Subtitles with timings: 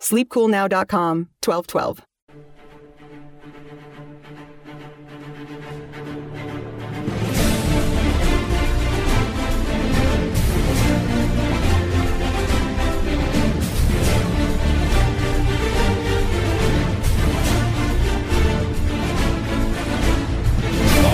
[0.00, 2.04] sleepcoolnow.com 1212.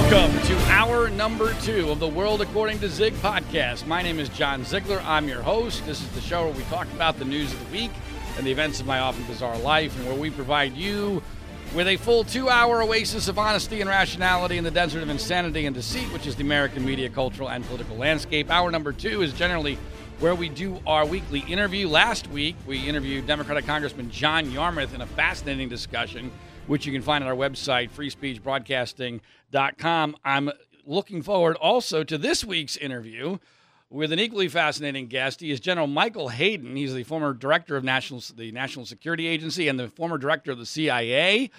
[0.09, 3.87] Welcome to hour number two of the World According to Zig podcast.
[3.87, 5.03] My name is John Ziegler.
[5.05, 5.85] I'm your host.
[5.85, 7.91] This is the show where we talk about the news of the week
[8.37, 11.23] and the events of my often bizarre life, and where we provide you
[11.75, 15.67] with a full two hour oasis of honesty and rationality in the desert of insanity
[15.67, 18.51] and deceit, which is the American media, cultural, and political landscape.
[18.51, 19.79] Hour number two is generally
[20.21, 21.89] where we do our weekly interview.
[21.89, 26.33] Last week, we interviewed Democratic Congressman John Yarmuth in a fascinating discussion,
[26.67, 30.17] which you can find on our website, freespeechbroadcasting.com.
[30.25, 30.51] I'm
[30.87, 33.39] looking forward also to this week's interview
[33.91, 35.41] with an equally fascinating guest.
[35.41, 36.77] He is General Michael Hayden.
[36.77, 40.59] He's the former director of national, the National Security Agency and the former director of
[40.59, 41.51] the CIA.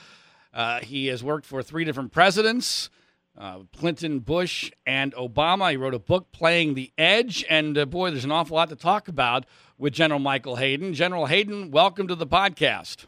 [0.54, 2.90] Uh, he has worked for three different presidents.
[3.38, 5.70] Uh, Clinton, Bush, and Obama.
[5.70, 7.46] He wrote a book, Playing the Edge.
[7.50, 9.46] And uh, boy, there's an awful lot to talk about
[9.78, 10.96] with General Michael Hayden.
[10.96, 13.06] General Hayden, welcome to the podcast.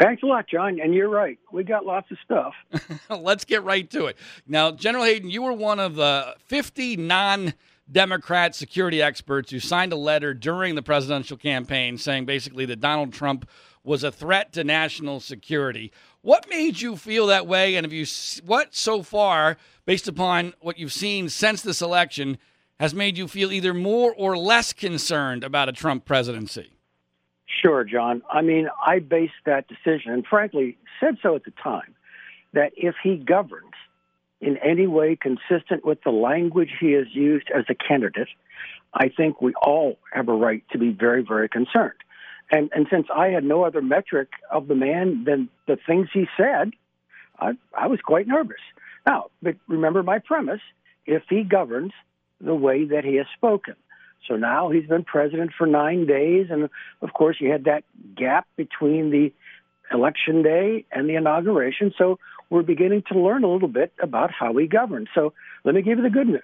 [0.00, 0.80] Thanks a lot, John.
[0.80, 1.38] And you're right.
[1.52, 2.54] We got lots of stuff.
[3.10, 4.16] Let's get right to it.
[4.46, 7.54] Now, General Hayden, you were one of the 50 non
[7.90, 13.12] Democrat security experts who signed a letter during the presidential campaign saying basically that Donald
[13.12, 13.48] Trump
[13.82, 15.90] was a threat to national security.
[16.22, 17.76] What made you feel that way?
[17.76, 18.06] And have you,
[18.44, 19.56] what so far,
[19.86, 22.38] based upon what you've seen since this election,
[22.78, 26.72] has made you feel either more or less concerned about a Trump presidency?
[27.46, 28.22] Sure, John.
[28.32, 31.94] I mean, I based that decision, and frankly, said so at the time,
[32.52, 33.69] that if he governs
[34.40, 38.28] in any way consistent with the language he has used as a candidate,
[38.94, 41.98] I think we all have a right to be very, very concerned.
[42.50, 46.26] And, and since I had no other metric of the man than the things he
[46.36, 46.72] said,
[47.38, 48.60] I, I was quite nervous.
[49.06, 50.60] Now, but remember my premise
[51.06, 51.92] if he governs
[52.40, 53.74] the way that he has spoken.
[54.28, 56.48] So now he's been president for nine days.
[56.50, 56.68] And
[57.02, 57.84] of course, you had that
[58.16, 59.32] gap between the
[59.92, 61.92] election day and the inauguration.
[61.96, 62.18] So
[62.50, 65.08] we're beginning to learn a little bit about how he governs.
[65.14, 65.32] So
[65.64, 66.42] let me give you the good news.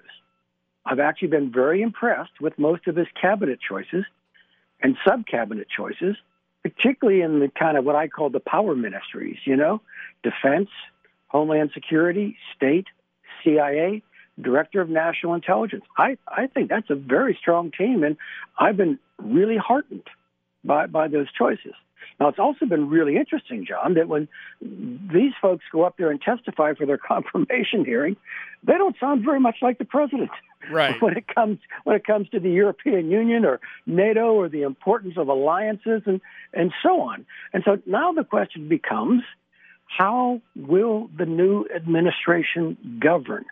[0.85, 4.05] I've actually been very impressed with most of his cabinet choices
[4.81, 6.15] and sub cabinet choices,
[6.63, 9.81] particularly in the kind of what I call the power ministries, you know,
[10.23, 10.69] defense,
[11.27, 12.87] homeland security, state,
[13.43, 14.01] CIA,
[14.41, 15.83] director of national intelligence.
[15.97, 18.15] I, I think that's a very strong team, and
[18.57, 20.07] I've been really heartened
[20.63, 21.73] by, by those choices.
[22.19, 24.27] Now, it's also been really interesting, John, that when
[24.61, 28.15] these folks go up there and testify for their confirmation hearing,
[28.63, 30.31] they don't sound very much like the president.
[30.71, 30.95] Right.
[31.01, 35.13] When it comes when it comes to the European Union or NATO or the importance
[35.17, 36.19] of alliances and
[36.53, 37.25] and so on.
[37.53, 39.21] And so now the question becomes,
[39.87, 43.45] how will the new administration govern?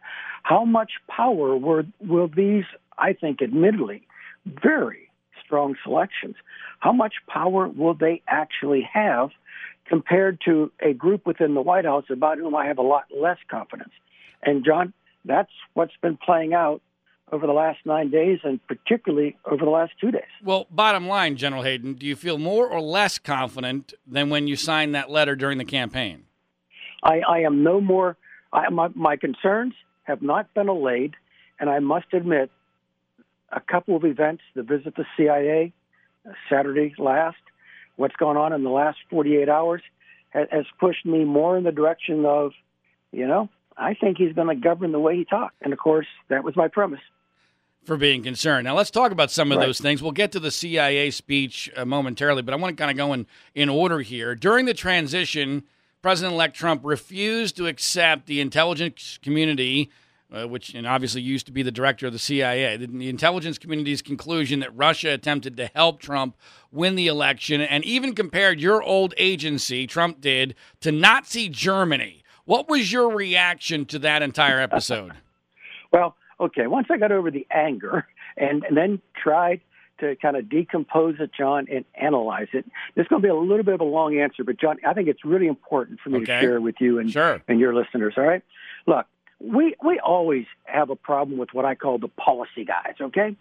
[0.44, 2.66] How much power will, will these,
[2.98, 4.08] I think, admittedly,
[4.46, 5.05] very
[5.46, 6.36] strong selections,
[6.80, 9.30] how much power will they actually have
[9.88, 13.38] compared to a group within the White House about whom I have a lot less
[13.50, 13.94] confidence?
[14.44, 14.94] And, John,
[15.24, 16.82] that's what's been playing out
[17.32, 20.22] over the last nine days and particularly over the last two days.
[20.44, 24.56] Well, bottom line, General Hayden, do you feel more or less confident than when you
[24.56, 26.26] signed that letter during the campaign?
[27.04, 28.18] I, I am no more,
[28.54, 29.74] I, my, my concerns
[30.04, 31.16] have not been allayed,
[31.60, 32.52] and I must admit,
[33.56, 35.74] a couple of events, the visit to CIA
[36.28, 37.38] uh, Saturday last,
[37.96, 39.82] what's gone on in the last 48 hours,
[40.32, 42.52] has, pushed me more in the direction of,
[43.12, 45.56] you know, I think he's going to govern the way he talks.
[45.62, 47.00] And of course, that was my premise.
[47.86, 48.66] for being concerned.
[48.66, 49.66] Now let's talk about some of Right.
[49.68, 50.02] those things.
[50.02, 53.14] We'll get to the CIA speech uh, momentarily, but I want to kind of go
[53.14, 54.34] in in order here.
[54.34, 55.64] During the transition,
[56.02, 59.92] President-elect Trump refused to accept the intelligence community.
[60.34, 63.60] Uh, which and obviously used to be the director of the CIA, the, the intelligence
[63.60, 66.36] community's conclusion that Russia attempted to help Trump
[66.72, 72.24] win the election, and even compared your old agency, Trump did, to Nazi Germany.
[72.46, 75.14] What was your reaction to that entire episode?
[75.92, 76.68] Well, okay.
[76.68, 78.06] Once I got over the anger
[78.36, 79.62] and, and then tried
[80.02, 83.36] to kind of decompose it, John, and analyze it, this is going to be a
[83.36, 86.18] little bit of a long answer, but John, I think it's really important for me
[86.18, 86.26] Okay.
[86.26, 87.42] to share with you and, Sure.
[87.48, 88.16] and your listeners.
[88.18, 88.42] All right.
[88.88, 89.06] Look,
[89.40, 92.96] we we always have a problem with what I call the policy guys.
[93.00, 93.36] Okay.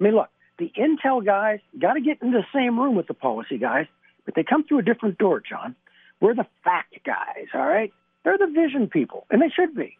[0.00, 0.28] I mean, look,
[0.58, 3.86] the intel guys got to get in the same room with the policy guys,
[4.24, 5.74] but they come through a different door, John.
[6.20, 7.48] We're the fact guys.
[7.54, 7.92] All right.
[8.24, 9.98] They're the vision people, and they should be.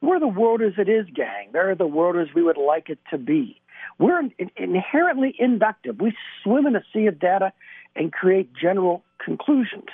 [0.00, 1.50] We're the world as it is, gang.
[1.52, 3.60] They're the world as we would like it to be.
[3.98, 6.00] We're in- inherently inductive.
[6.00, 7.52] We swim in a sea of data
[7.94, 9.86] and create general conclusions.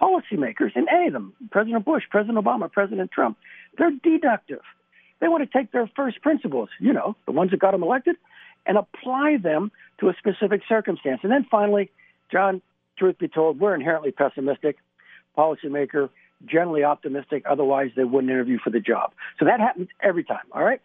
[0.00, 3.36] Policymakers, and any of them, President Bush, President Obama, President Trump,
[3.78, 4.62] they're deductive.
[5.20, 8.16] They want to take their first principles, you know, the ones that got them elected,
[8.66, 9.70] and apply them
[10.00, 11.20] to a specific circumstance.
[11.22, 11.90] And then finally,
[12.32, 12.62] John,
[12.98, 14.76] truth be told, we're inherently pessimistic.
[15.36, 16.10] Policymaker,
[16.46, 17.44] generally optimistic.
[17.48, 19.12] Otherwise, they wouldn't interview for the job.
[19.38, 20.44] So that happens every time.
[20.52, 20.80] All right.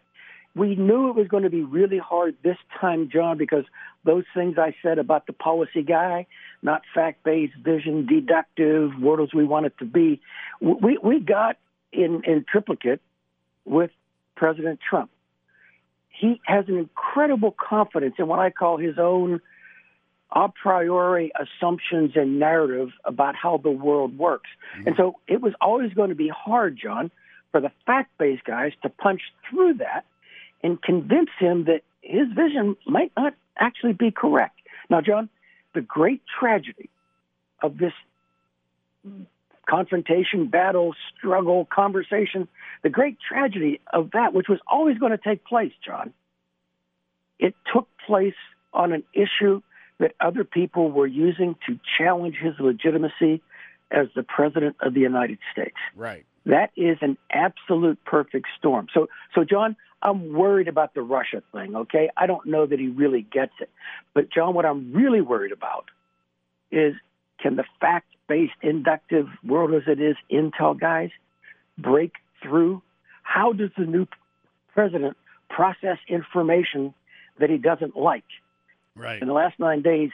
[0.54, 3.64] We knew it was going to be really hard this time, John, because
[4.04, 6.26] those things I said about the policy guy,
[6.62, 10.20] not fact-based, vision, deductive, world as we want it to be,
[10.62, 11.58] we we got
[11.92, 13.00] in in triplicate
[13.64, 13.90] with
[14.36, 15.10] President Trump.
[16.08, 19.40] He has an incredible confidence in what I call his own
[20.32, 24.50] a priori assumptions and narrative about how the world works.
[24.78, 24.88] Mm-hmm.
[24.88, 27.10] And so it was always going to be hard, John,
[27.52, 30.04] for the fact based guys to punch through that
[30.62, 34.58] and convince him that his vision might not actually be correct.
[34.90, 35.28] Now, John,
[35.74, 36.90] the great tragedy
[37.62, 37.92] of this
[39.68, 42.48] confrontation, battle, struggle, conversation,
[42.82, 46.12] the great tragedy of that, which was always going to take place, John,
[47.38, 48.34] it took place
[48.72, 49.60] on an issue
[49.98, 53.42] that other people were using to challenge his legitimacy
[53.90, 55.76] as the president of the United States.
[55.94, 56.24] Right.
[56.44, 58.88] That is an absolute perfect storm.
[58.92, 61.74] So, so John, I'm worried about the Russia thing.
[61.74, 63.70] Okay, I don't know that he really gets it,
[64.14, 65.86] but John, what I'm really worried about
[66.70, 66.94] is
[67.40, 71.10] can the fact-based inductive world as it is intel guys
[71.78, 72.12] break
[72.42, 72.82] through?
[73.22, 74.06] How does the new
[74.74, 75.16] president
[75.48, 76.94] process information
[77.38, 78.24] that he doesn't like?
[78.94, 79.20] Right.
[79.20, 80.10] In the last nine days,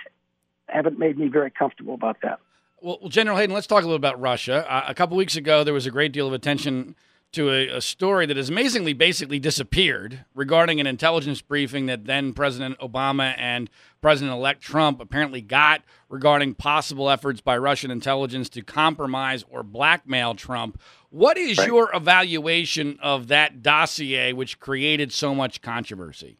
[0.66, 2.40] haven't made me very comfortable about that.
[2.80, 4.70] Well, well, General Hayden, let's talk a little about Russia.
[4.70, 6.96] Uh, a couple weeks ago, there was a great deal of attention
[7.32, 12.32] to a, a story that has amazingly basically disappeared regarding an intelligence briefing that then
[12.32, 13.70] President Obama and
[14.00, 20.34] President elect Trump apparently got regarding possible efforts by Russian intelligence to compromise or blackmail
[20.34, 20.80] Trump.
[21.10, 21.68] What is Right.
[21.68, 26.36] your evaluation of that dossier, which created so much controversy?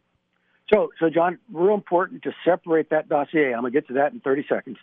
[0.71, 3.53] So, so John, real important to separate that dossier.
[3.53, 4.77] I'm going to get to that in 30 seconds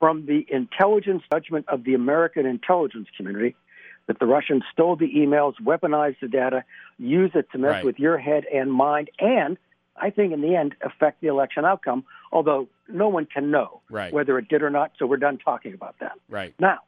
[0.00, 3.54] from the intelligence judgment of the American intelligence community
[4.06, 6.64] that the Russians stole the emails, weaponized the data,
[6.98, 7.84] used it to mess Right.
[7.84, 9.56] with your head and mind, and
[9.96, 12.04] I think in the end affect the election outcome.
[12.32, 14.12] Although no one can know Right.
[14.12, 16.18] whether it did or not, so we're done talking about that.
[16.28, 16.54] Right.
[16.58, 16.80] Now,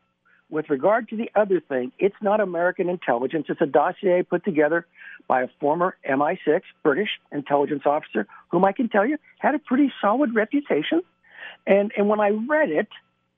[0.51, 3.47] with regard to the other thing, it's not American intelligence.
[3.49, 4.87] It's a dossier put together
[5.27, 9.93] by a former MI6 British intelligence officer, whom I can tell you had a pretty
[10.01, 11.03] solid reputation.
[11.67, 12.89] And and when I read it,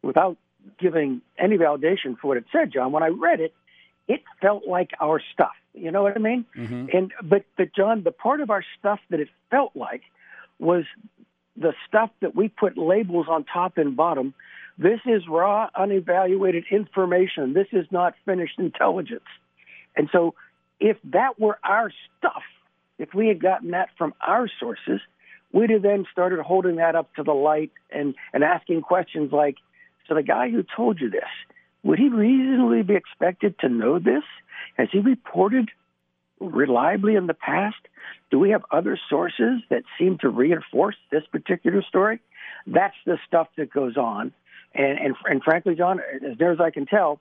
[0.02, 0.36] without
[0.78, 3.54] giving any validation for what it said, John, when I read it,
[4.08, 5.54] it felt like our stuff.
[5.74, 6.44] You know what I mean?
[6.54, 10.02] hmm And but but John, the part of our stuff that it felt like
[10.58, 10.84] was
[11.56, 14.34] the stuff that we put labels on top and bottom.
[14.78, 17.54] This is raw, unevaluated information.
[17.54, 19.24] This is not finished intelligence.
[19.96, 20.34] And so,
[20.80, 22.42] if that were our stuff,
[22.98, 25.00] if we had gotten that from our sources,
[25.52, 29.56] we'd have then started holding that up to the light and, and asking questions like,
[30.06, 31.24] so the guy who told you this,
[31.86, 34.24] would he reasonably be expected to know this?
[34.76, 35.70] Has he reported
[36.40, 37.76] reliably in the past?
[38.30, 42.18] Do we have other sources that seem to reinforce this particular story?
[42.66, 44.32] That's the stuff that goes on.
[44.74, 47.20] And, and, and frankly, John, as near as I can tell,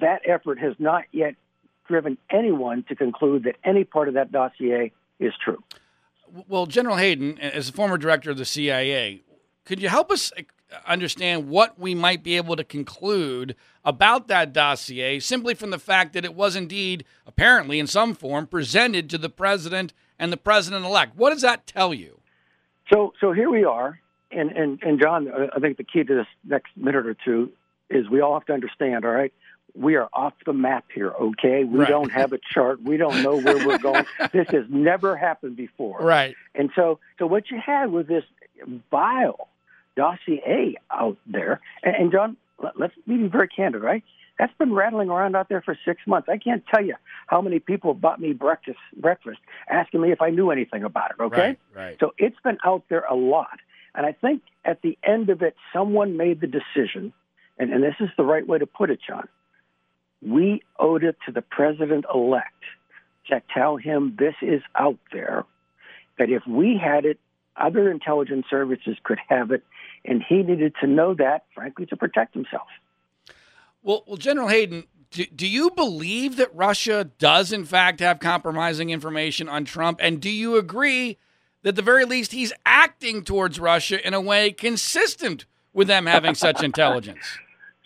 [0.00, 1.34] that effort has not yet
[1.88, 5.62] driven anyone to conclude that any part of that dossier is true.
[6.46, 9.22] Well, General Hayden, as a former director of the CIA,
[9.64, 10.30] could you help us
[10.86, 16.12] understand what we might be able to conclude about that dossier simply from the fact
[16.12, 20.84] that it was indeed, apparently in some form, presented to the president and the president
[20.84, 21.16] elect.
[21.16, 22.20] What does that tell you?
[22.92, 26.26] So, so here we are, and and and John, I think the key to this
[26.44, 27.52] next minute or two
[27.90, 29.04] is we all have to understand.
[29.04, 29.32] All right,
[29.74, 31.10] we are off the map here.
[31.10, 31.88] Okay, we right.
[31.88, 32.82] don't have a chart.
[32.82, 34.06] We don't know where we're going.
[34.32, 35.98] this has never happened before.
[36.00, 36.34] Right.
[36.54, 38.24] And so, so what you had was this
[38.90, 39.48] vile
[39.98, 42.36] dossier out there, and, and John,
[42.76, 44.04] let's be very candid, right?
[44.38, 46.28] That's been rattling around out there for six months.
[46.30, 46.94] I can't tell you
[47.26, 51.22] how many people bought me breakfast, breakfast asking me if I knew anything about it.
[51.22, 51.96] Okay, right, right.
[51.98, 53.58] So it's been out there a lot,
[53.94, 57.12] and I think at the end of it, someone made the decision,
[57.58, 59.28] and, and this is the right way to put it, John.
[60.22, 62.62] We owed it to the president elect
[63.28, 65.44] to tell him this is out there.
[66.18, 67.18] That if we had it,
[67.60, 69.64] other intelligence services could have it,
[70.04, 72.68] and he needed to know that, frankly, to protect himself.
[73.82, 78.90] Well, well, General Hayden, do, do you believe that Russia does, in fact, have compromising
[78.90, 80.00] information on Trump?
[80.02, 81.18] And do you agree
[81.62, 86.06] that, at the very least, he's acting towards Russia in a way consistent with them
[86.06, 87.38] having such intelligence?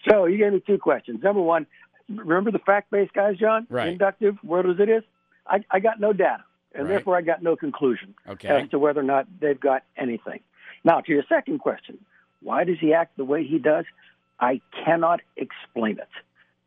[0.08, 1.22] So you gave me two questions.
[1.22, 1.66] Number one,
[2.08, 3.66] remember the fact-based guys, John?
[3.70, 3.88] Right.
[3.88, 5.04] Inductive, word as it is.
[5.46, 6.94] I, I got no data, and Right.
[6.94, 8.48] therefore I got no conclusion Okay.
[8.48, 10.40] as to whether or not they've got anything.
[10.84, 11.98] Now, to your second question,
[12.40, 13.84] why does he act the way he does?
[14.40, 16.08] I cannot explain it.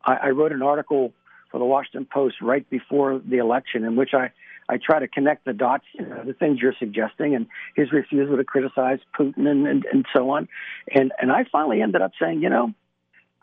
[0.04, 1.12] I, I wrote an article
[1.50, 4.30] for the Washington Post right before the election in which I,
[4.68, 8.36] I try to connect the dots, you know, the things you're suggesting, and his refusal
[8.36, 10.48] to criticize Putin and, and, and so on.
[10.92, 12.72] And, and I finally ended up saying, you know,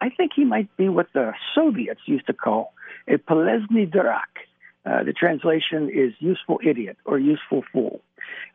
[0.01, 2.73] I think he might be what the Soviets used to call
[3.07, 4.33] a polezny durak.
[4.85, 8.01] Uh, the translation is useful idiot or useful fool.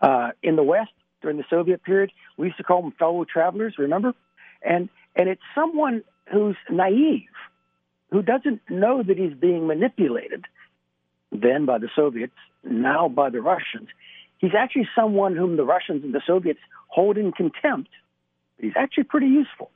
[0.01, 0.91] Uh, in the West,
[1.23, 4.13] during the Soviet period, we used to call them fellow travelers, remember?
[4.63, 7.23] And, and it's someone who's naive,
[8.11, 10.45] who doesn't know that he's being manipulated,
[11.33, 13.89] then by the Soviets, now by the Russians.
[14.39, 17.91] He's actually someone whom the Russians and the Soviets hold in contempt.
[18.59, 19.71] He's actually pretty useful.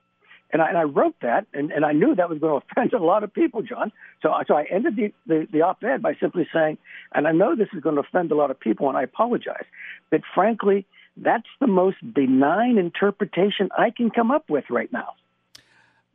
[0.53, 2.93] And I, and I wrote that, and, and I knew that was going to offend
[2.93, 3.93] a lot of people, John.
[4.23, 6.79] So, so I ended the, the, the op ed by simply saying,
[7.15, 9.65] and I know this is going to offend a lot of people, and I apologize,
[10.11, 15.15] but frankly, that's the most benign interpretation I can come up with right now.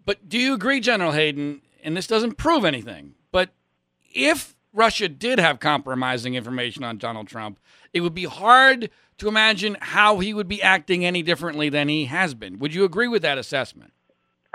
[0.05, 3.49] But do you agree, General Hayden, and this doesn't prove anything, but
[4.13, 7.59] if Russia did have compromising information on Donald Trump,
[7.93, 12.05] it would be hard to imagine how he would be acting any differently than he
[12.05, 12.59] has been.
[12.59, 13.91] Would you agree with that assessment?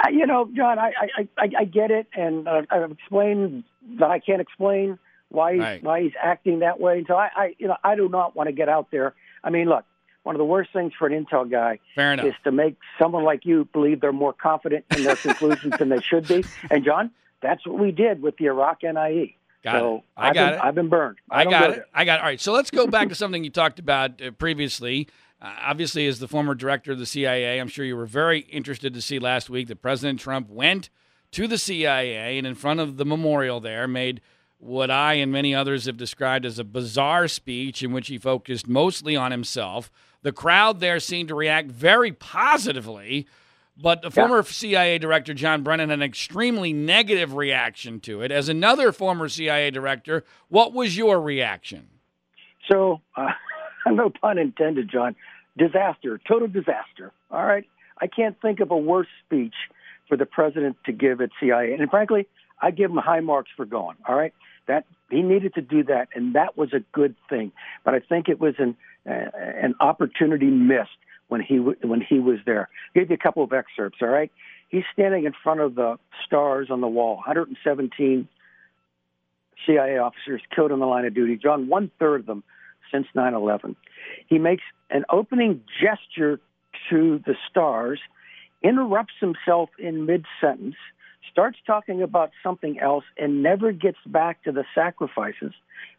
[0.05, 3.65] Uh, you know, John, I, I, I, I get it, and uh, I've explained
[3.99, 5.83] that I can't explain why he's, Right.
[5.83, 7.05] why he's acting that way.
[7.07, 9.15] So I, I, you know, I do not want to get out there.
[9.45, 9.85] I mean, look,
[10.23, 11.79] one of the worst things for an intel guy
[12.25, 16.01] is to make someone like you believe they're more confident in their conclusions than they
[16.01, 16.45] should be.
[16.71, 19.35] And John, that's what we did with the Iraq NIE.
[19.65, 20.03] Got so it.
[20.17, 20.65] I have got been, it.
[20.65, 21.19] I've been burned.
[21.31, 21.75] I don't got go it.
[21.77, 21.87] there.
[21.95, 22.21] I got it.
[22.21, 22.41] All right.
[22.41, 25.09] So let's go back to something you talked about uh, previously.
[25.43, 28.95] Uh, obviously, as the former director of the CIA, I'm sure you were very interested
[28.95, 30.89] to see last week that President Trump went
[31.33, 34.21] to the CIA and in front of the memorial there made
[34.59, 38.69] what I and many others have described as a bizarre speech in which he focused
[38.69, 39.91] mostly on himself.
[40.23, 43.27] The crowd there seemed to react very positively,
[43.77, 48.31] but the former CIA director, John Brennan, had an extremely negative reaction to it.
[48.31, 51.89] As another former CIA director, what was your reaction?
[52.71, 53.31] So, uh,
[53.91, 55.17] no pun intended, John.
[55.57, 57.13] Disaster, total disaster.
[57.31, 57.65] All right.
[58.01, 59.55] I can't think of a worse speech
[60.09, 61.75] for the president to give at CIA.
[61.79, 62.27] And frankly,
[62.61, 63.97] I give him high marks for going.
[64.09, 64.33] All right.
[64.67, 67.51] That he needed to do that, and that was a good thing.
[67.85, 70.91] But I think it was an uh, an opportunity missed
[71.29, 72.69] when he when he was there.
[72.95, 73.99] give you a couple of excerpts.
[74.01, 74.31] All right.
[74.69, 77.17] He's standing in front of the stars on the wall.
[77.17, 78.29] 117
[79.67, 81.37] CIA officers killed in the line of duty.
[81.37, 82.43] John, one third of them
[82.93, 83.77] since 9 11.
[84.27, 86.41] He makes an opening gesture
[86.91, 88.01] to the stars,
[88.63, 90.77] interrupts himself in mid sentence,
[91.31, 95.53] starts talking about something else, and never gets back to the sacrifices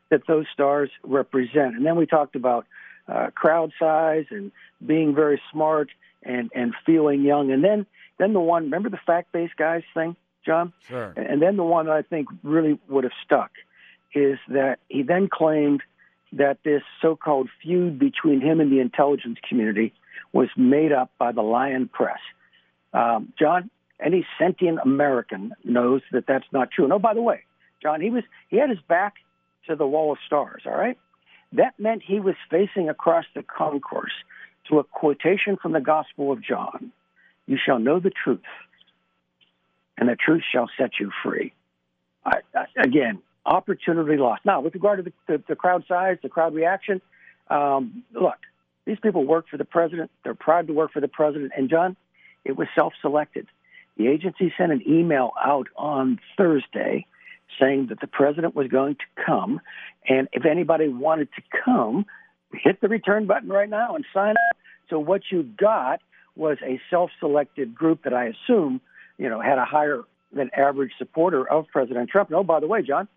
[0.09, 1.75] that those stars represent.
[1.75, 2.65] And then we talked about
[3.07, 4.51] uh, crowd size and
[4.85, 5.89] being very smart
[6.21, 7.51] and, and feeling young.
[7.51, 7.85] And then,
[8.17, 10.73] then the one, remember the fact based guys thing, John?
[10.87, 11.13] Sure.
[11.15, 13.51] And then the one that I think really would have stuck
[14.13, 15.81] is that he then claimed
[16.37, 19.93] that this so-called feud between him and the intelligence community
[20.31, 22.19] was made up by the Lion Press.
[22.93, 23.69] Um, John,
[24.03, 26.85] any sentient American knows that that's not true.
[26.85, 27.43] And oh, by the way,
[27.81, 29.13] John, he was he had his back
[29.67, 30.63] to the wall of stars.
[30.65, 30.97] All right,
[31.53, 34.13] that meant he was facing across the concourse
[34.69, 36.91] to a quotation from the Gospel of John:
[37.45, 38.41] "You shall know the truth,
[39.97, 41.53] and the truth shall set you free."
[42.25, 44.45] I, I, again, opportunity lost.
[44.45, 47.01] Now, with regard to the, the, the crowd size, the crowd reaction,
[47.49, 48.37] um, look,
[48.85, 50.11] these people work for the president.
[50.23, 51.53] They're proud to work for the president.
[51.57, 51.95] And John,
[52.45, 53.47] it was self-selected.
[53.97, 57.05] The agency sent an email out on Thursday
[57.59, 59.61] saying that the president was going to come,
[60.09, 62.05] and if anybody wanted to come,
[62.51, 64.57] hit the return button right now and sign up.
[64.89, 66.01] So what you got
[66.35, 68.81] was a self-selected group that I assume,
[69.17, 72.29] you know, had a higher than average supporter of President Trump.
[72.29, 73.07] And oh, by the way, John,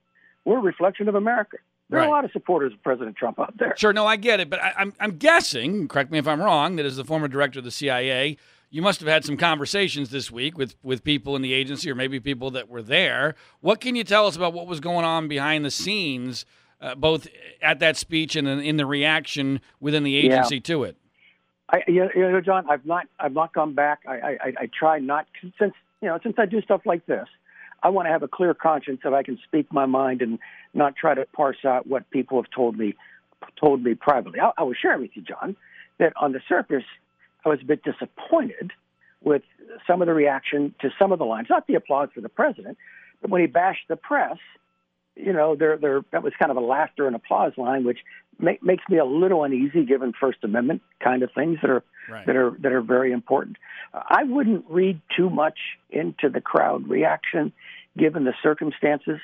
[0.46, 1.58] we're a reflection of America.
[1.90, 2.06] There right.
[2.06, 3.74] are a lot of supporters of President Trump out there.
[3.76, 5.88] Sure, no, I get it, but I, I'm, I'm guessing.
[5.88, 6.76] Correct me if I'm wrong.
[6.76, 8.38] That as the former director of the CIA,
[8.70, 11.94] you must have had some conversations this week with with people in the agency, or
[11.94, 13.34] maybe people that were there.
[13.60, 16.46] What can you tell us about what was going on behind the scenes,
[16.80, 17.28] uh, both
[17.60, 20.62] at that speech and in, in the reaction within the agency yeah.
[20.62, 20.96] to it?
[21.68, 24.00] I, you know, John, I've not, I've not gone back.
[24.06, 25.26] I, I, I try not
[25.58, 27.26] since you know, since I do stuff like this.
[27.86, 30.40] I want to have a clear conscience that I can speak my mind and
[30.74, 32.96] not try to parse out what people have told me
[33.60, 34.40] told me privately.
[34.40, 35.54] I, I will share with you, John,
[35.98, 36.82] that on the surface,
[37.44, 38.72] I was a bit disappointed
[39.22, 39.42] with
[39.86, 41.46] some of the reaction to some of the lines.
[41.48, 42.76] Not the applause for the president,
[43.22, 44.38] but when he bashed the press,
[45.14, 48.00] you know, there, there that was kind of a laughter and applause line, which
[48.40, 52.26] make, makes me a little uneasy given First Amendment kind of things that are right.
[52.26, 53.58] that are that are very important.
[53.94, 55.58] I wouldn't read too much
[55.90, 57.52] into the crowd reaction,
[57.96, 59.18] given the circumstances.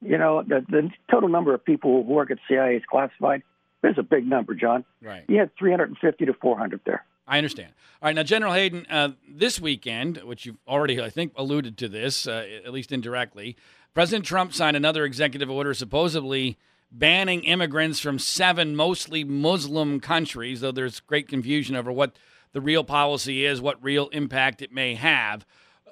[0.00, 3.42] You know, the, the total number of people who work at CIA is classified.
[3.82, 4.84] There's a big number, John.
[5.02, 5.24] Right.
[5.28, 7.04] You had 350 to 400 there.
[7.26, 7.72] I understand.
[8.02, 11.88] All right, now, General Hayden, uh, this weekend, which you've already, I think, alluded to
[11.88, 13.56] this, uh, at least indirectly,
[13.94, 16.58] President Trump signed another executive order supposedly
[16.90, 22.16] banning immigrants from seven mostly Muslim countries, though there's great confusion over what
[22.52, 25.46] the real policy is, what real impact it may have.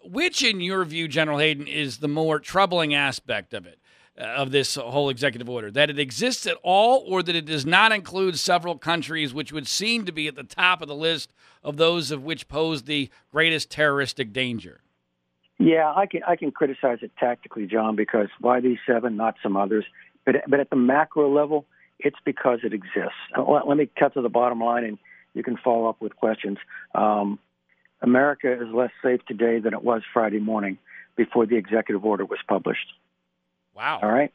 [0.05, 3.79] Which, in your view, General Hayden, is the more troubling aspect of it,
[4.19, 5.71] uh, of this whole executive order?
[5.71, 9.67] That it exists at all, or that it does not include several countries which would
[9.67, 13.11] seem to be at the top of the list of those of which pose the
[13.31, 14.81] greatest terroristic danger?
[15.59, 19.57] Yeah, I can I can criticize it tactically, John, because why these seven, not some
[19.57, 19.85] others?
[20.25, 21.67] But but at the macro level,
[21.99, 23.19] it's because it exists.
[23.37, 24.99] Let, me cut to the bottom line, and
[25.35, 26.59] you can follow up with questions.
[26.95, 27.39] Um,
[28.03, 30.79] America is less safe today than it was Friday morning
[31.17, 32.93] before the executive order was published.
[33.75, 34.01] Wow.
[34.03, 34.33] All right.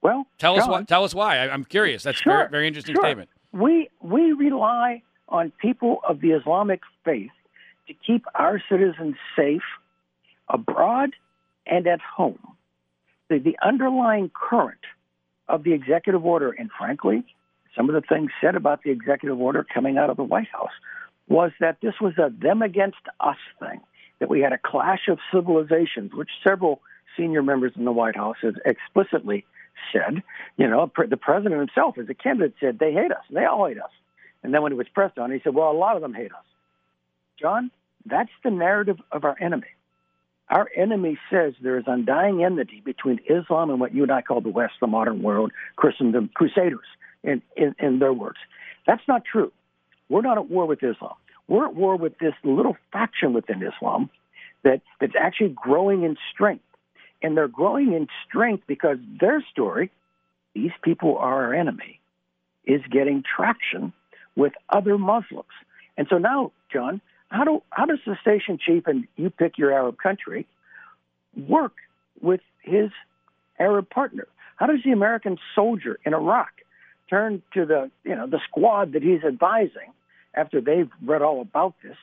[0.00, 0.82] Well, tell John, us why.
[0.84, 1.38] Tell us why.
[1.38, 2.02] I, am curious.
[2.02, 3.04] That's sure, very, very interesting sure.
[3.04, 3.30] statement.
[3.52, 7.30] We we rely on people of the Islamic faith
[7.86, 9.62] to keep our citizens safe
[10.48, 11.10] abroad
[11.66, 12.38] and at home.
[13.28, 14.80] The, the underlying current
[15.48, 17.24] of the executive order, and frankly,
[17.76, 20.72] some of the things said about the executive order coming out of the White House
[21.28, 23.80] was that this was a them against us thing,
[24.18, 26.80] that we had a clash of civilizations, which several
[27.16, 29.44] senior members in the White House have explicitly
[29.92, 30.22] said.
[30.56, 33.24] You know, the president himself, as a candidate, said they hate us.
[33.30, 33.90] They all hate us.
[34.42, 36.32] And then when he was pressed on, he said, well, a lot of them hate
[36.32, 36.44] us.
[37.40, 37.70] John,
[38.06, 39.68] that's the narrative of our enemy.
[40.48, 44.40] Our enemy says there is undying enmity between Islam and what you and I call
[44.40, 46.84] the West, the modern world, Christendom, crusaders
[47.22, 48.38] in, in, in their words.
[48.86, 49.52] That's not true.
[50.08, 51.14] We're not at war with Islam.
[51.48, 54.10] We're at war with this little faction within Islam
[54.62, 56.64] that, that's actually growing in strength.
[57.22, 59.90] And they're growing in strength because their story,
[60.54, 62.00] these people are our enemy,
[62.64, 63.92] is getting traction
[64.36, 65.46] with other Muslims.
[65.96, 69.72] And so now, John, how do how does the station chief and you pick your
[69.72, 70.46] Arab country
[71.48, 71.74] work
[72.20, 72.90] with his
[73.58, 74.26] Arab partner?
[74.56, 76.50] How does the American soldier in Iraq
[77.12, 79.92] turn to the you know the squad that he's advising
[80.34, 81.96] after they've read all about this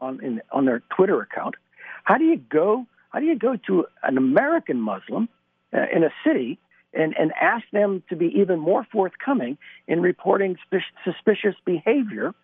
[0.00, 1.54] on in, on their Twitter account.
[2.02, 2.84] How do you go?
[3.10, 5.28] How do you go to an American Muslim
[5.72, 6.58] uh, in a city
[6.92, 10.56] and, and ask them to be even more forthcoming in reporting
[11.04, 12.34] suspicious behavior?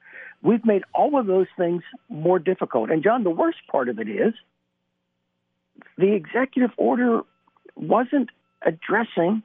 [0.42, 2.90] We've made all of those things more difficult.
[2.90, 4.34] And John, the worst part of it is
[5.98, 7.22] the executive order
[7.76, 8.30] wasn't
[8.62, 9.42] addressing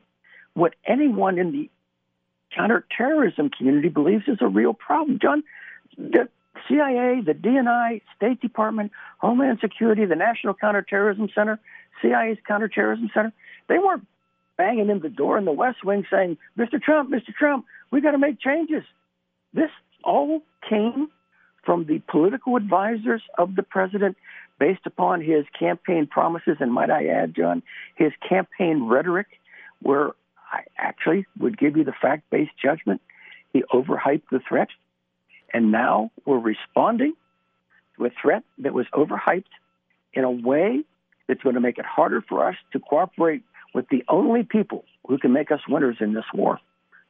[0.53, 1.69] what anyone in the
[2.55, 5.19] counterterrorism community believes is a real problem.
[5.21, 5.43] John,
[5.97, 6.27] the
[6.67, 11.59] CIA, the DNI, State Department, Homeland Security, the National Counterterrorism Center,
[12.01, 13.33] CIA's Counterterrorism Center,
[13.67, 14.05] they weren't
[14.57, 16.81] banging in the door in the West Wing saying, Mr.
[16.81, 17.33] Trump, Mr.
[17.33, 18.83] Trump, we got to make changes.
[19.53, 19.71] This
[20.03, 21.09] all came
[21.63, 24.17] from the political advisors of the president
[24.59, 27.63] based upon his campaign promises, and might I add, John,
[27.95, 29.27] his campaign rhetoric,
[29.81, 30.11] where
[30.51, 33.01] I actually would give you the fact based judgment.
[33.53, 34.69] He overhyped the threat,
[35.53, 37.13] and now we're responding
[37.97, 39.45] to a threat that was overhyped
[40.13, 40.83] in a way
[41.27, 45.17] that's going to make it harder for us to cooperate with the only people who
[45.17, 46.59] can make us winners in this war,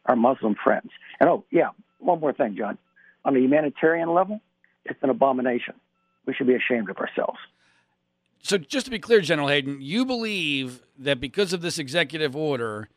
[0.06, 0.92] our Muslim friends.
[1.20, 2.78] And oh, yeah, one more thing, John.
[3.26, 4.42] On a humanitarian level,
[4.86, 5.76] it's an abomination.
[6.26, 7.40] We should be ashamed of ourselves.
[8.42, 12.88] So, just to be clear, General Hayden, you believe that because of this executive order,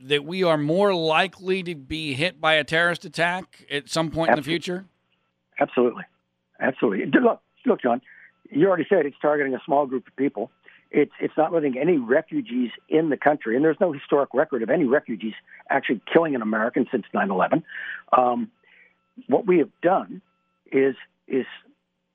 [0.00, 4.30] that we are more likely to be hit by a terrorist attack at some point
[4.30, 4.32] Absolutely.
[4.32, 4.84] in the future?
[5.60, 6.04] Absolutely.
[6.60, 7.20] Absolutely.
[7.20, 8.00] Look, look, John,
[8.50, 10.50] you already said it's targeting a small group of people.
[10.90, 14.70] It's it's not letting any refugees in the country, and there's no historic record of
[14.70, 15.32] any refugees
[15.68, 17.64] actually killing an American since 9/11.
[18.16, 18.50] Um,
[19.26, 20.22] what we have done
[20.70, 20.94] is
[21.26, 21.46] is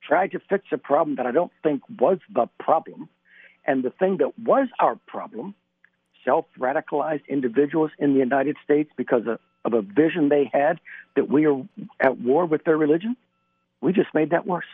[0.02, 3.10] tried to fix a problem that I don't think was the problem,
[3.66, 5.54] and the thing that was our problem,
[6.24, 10.80] self-radicalized individuals in the United States because of, of a vision they had
[11.16, 11.62] that we are
[12.00, 13.16] at war with their religion.
[13.80, 14.64] We just made that worse.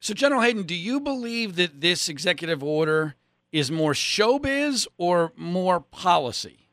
[0.00, 3.14] So, General Hayden, do you believe that this executive order
[3.52, 6.68] is more showbiz or more policy?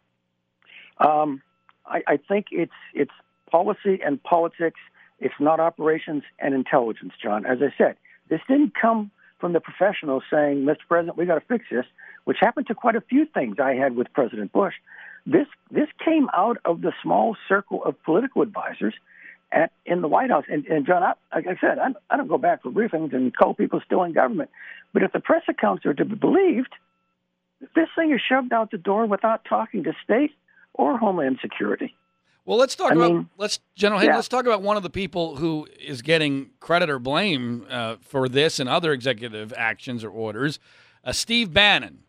[0.97, 1.41] Um,
[1.85, 3.11] I, I think it's it's
[3.49, 4.79] policy and politics.
[5.19, 7.45] It's not operations and intelligence, John.
[7.45, 7.95] As I said,
[8.29, 10.87] this didn't come from the professionals saying, "Mr.
[10.87, 11.85] President, we got to fix this,"
[12.23, 14.75] which happened to quite a few things I had with President Bush.
[15.25, 18.93] This this came out of the small circle of political advisors
[19.51, 20.45] at in the White House.
[20.47, 23.35] And, and John, I, like I said, I, I don't go back for briefings and
[23.35, 24.49] call people still in government.
[24.93, 26.73] But if the press accounts are to be believed,
[27.75, 30.31] this thing is shoved out the door without talking to state
[30.73, 31.93] or Homeland Security.
[32.45, 34.15] Well, let's talk I about mean, let's General yeah.
[34.15, 38.27] let's talk about one of the people who is getting credit or blame uh, for
[38.27, 40.59] this and other executive actions or orders,
[41.03, 41.99] uh, Steve Bannon.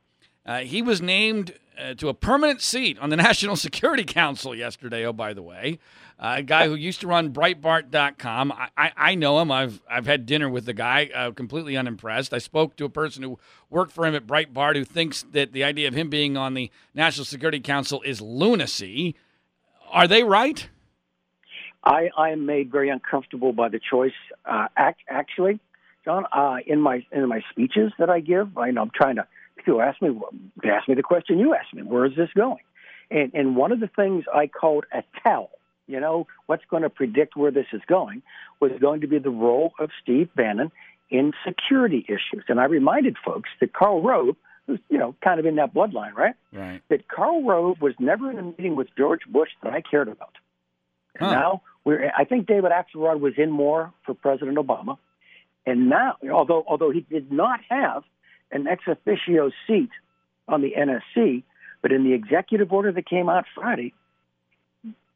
[0.45, 5.05] Uh, he was named uh, to a permanent seat on the National Security Council yesterday.
[5.05, 5.79] Oh, by the way,
[6.19, 8.53] uh, a guy who used to run Breitbart.com.
[8.53, 9.51] I, I, I know him.
[9.51, 11.11] I've I've had dinner with the guy.
[11.15, 12.33] Uh, completely unimpressed.
[12.33, 15.63] I spoke to a person who worked for him at Breitbart who thinks that the
[15.63, 19.15] idea of him being on the National Security Council is lunacy.
[19.93, 20.69] Are they right?
[21.85, 24.13] I, I am made very uncomfortable by the choice.
[24.45, 25.61] Uh, act, actually,
[26.05, 29.27] John, uh, in my in my speeches that I give, I know I'm trying to.
[29.57, 30.09] People ask me,
[30.65, 31.83] ask me the question you asked me.
[31.83, 32.65] Where is this going?
[33.11, 35.51] And, and one of the things I called a tell
[35.87, 38.23] you know, what's going to predict where this is going
[38.61, 40.71] was going to be the role of Steve Bannon
[41.11, 42.45] in security issues.
[42.49, 46.15] And I reminded folks that Karl Rove, who's, you know, kind of in that bloodline,
[46.15, 46.35] right?
[46.53, 46.81] Right.
[46.89, 50.37] That Karl Rove was never in a meeting with George Bush that I cared about.
[51.19, 51.35] And huh.
[51.35, 54.99] now we're, I think David Axelrod was in more for President Obama.
[55.67, 58.03] And now, although, although he did not have
[58.51, 59.91] an ex officio seat
[60.49, 61.45] on the NSC,
[61.81, 63.95] but in the executive order that came out Friday,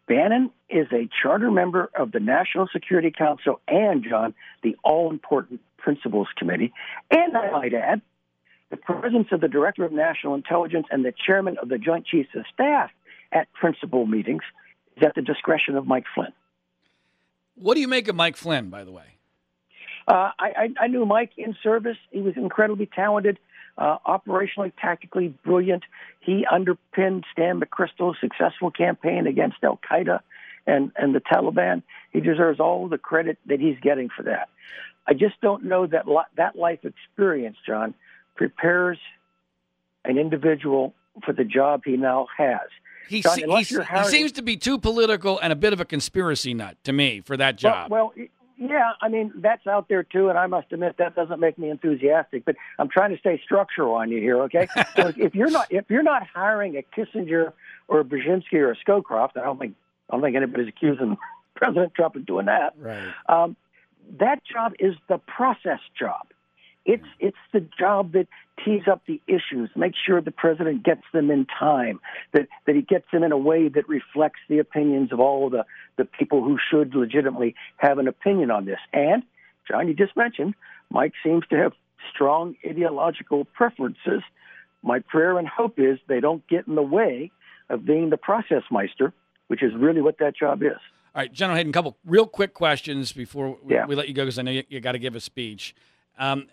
[0.06, 5.60] Bannon is a charter member of the National Security Council and, John, the all important
[5.78, 6.72] Principals Committee.
[7.10, 8.02] And I might add,
[8.70, 12.30] the presence of the Director of National Intelligence and the Chairman of the Joint Chiefs
[12.34, 12.90] of Staff
[13.32, 14.42] at principal meetings
[14.96, 16.32] is at the discretion of Mike Flynn.
[17.54, 19.16] What do you make of Mike Flynn, by the way?
[20.08, 21.96] Uh, I, I, knew Mike in service.
[22.12, 23.40] He was incredibly talented
[23.76, 25.82] uh, operationally, tactically brilliant.
[26.20, 30.20] He underpinned Stan McChrystal's successful campaign against Al Qaeda
[30.64, 31.82] and, and the Taliban.
[32.12, 34.48] He deserves all the credit that he's getting for that.
[35.08, 37.94] I just don't know that li- that life experience, John,
[38.36, 38.98] prepares
[40.04, 40.94] an individual
[41.24, 42.60] for the job he now has.
[43.08, 46.54] He, John, se- he seems to be too political and a bit of a conspiracy
[46.54, 47.90] nut to me for that job.
[47.90, 48.26] Well, well
[48.58, 51.70] yeah, I mean that's out there too, and I must admit that doesn't make me
[51.70, 52.44] enthusiastic.
[52.44, 54.66] But I'm trying to stay structural on you here, okay?
[54.96, 57.52] so if you're not if you're not hiring a Kissinger
[57.88, 59.74] or a Brzezinski or a Scowcroft, I don't think
[60.08, 61.16] I don't think anybody's accusing
[61.54, 62.74] President Trump of doing that.
[62.78, 63.12] Right.
[63.28, 63.56] Um,
[64.18, 66.26] that job is the process job.
[66.86, 68.28] It's it's the job that
[68.64, 72.00] tees up the issues, make sure the president gets them in time,
[72.32, 75.64] that that he gets them in a way that reflects the opinions of all the
[75.98, 78.78] the people who should legitimately have an opinion on this.
[78.92, 79.24] And
[79.68, 80.54] John, you just mentioned
[80.90, 81.72] Mike seems to have
[82.14, 84.22] strong ideological preferences.
[84.82, 87.32] My prayer and hope is they don't get in the way
[87.68, 89.12] of being the process meister,
[89.48, 90.78] which is really what that job is.
[91.16, 93.86] All right, General Hayden, a couple real quick questions before we, yeah.
[93.86, 95.74] we let you go because I know you, you got to give a speech.
[96.18, 96.46] Um,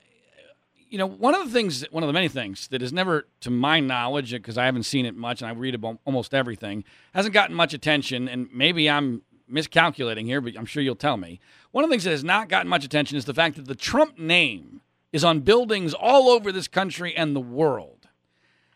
[0.93, 3.49] you know, one of the things, one of the many things that has never, to
[3.49, 6.83] my knowledge, because I haven't seen it much and I read about almost everything,
[7.15, 8.29] hasn't gotten much attention.
[8.29, 11.39] And maybe I'm miscalculating here, but I'm sure you'll tell me.
[11.71, 13.73] One of the things that has not gotten much attention is the fact that the
[13.73, 18.07] Trump name is on buildings all over this country and the world.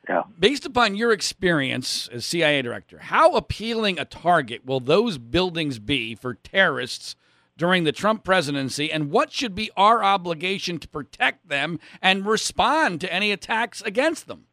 [0.10, 0.24] Yeah.
[0.40, 6.16] Based upon your experience as CIA director, how appealing a target will those buildings be
[6.16, 7.16] for terrorists
[7.58, 13.02] during the Trump presidency, and what should be our obligation to protect them and respond
[13.02, 14.46] to any attacks against them?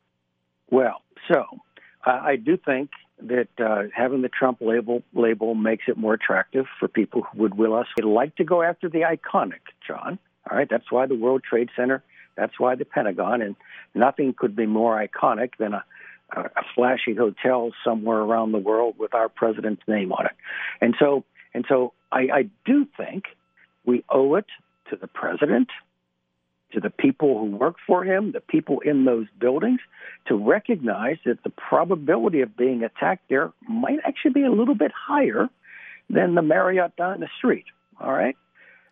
[0.70, 1.44] Well, So
[2.04, 2.90] I do think
[3.22, 7.56] that uh, having the Trump label label makes it more attractive for people who would
[7.56, 10.18] will us would like to go after the iconic, John.
[10.50, 12.02] All right, that's why the World Trade Center,
[12.36, 13.56] that's why the Pentagon, and
[13.94, 15.84] nothing could be more iconic than a,
[16.36, 20.32] a, a flashy hotel somewhere around the world with our president's name on it.
[20.82, 23.24] And so, and so, I, I do think
[23.84, 24.46] we owe it
[24.90, 25.68] to the president
[26.72, 29.80] to the people who work for him, the people in those buildings,
[30.26, 34.90] to recognize that the probability of being attacked there might actually be a little bit
[34.92, 35.48] higher
[36.10, 37.64] than the Marriott down the street.
[38.00, 38.36] All right.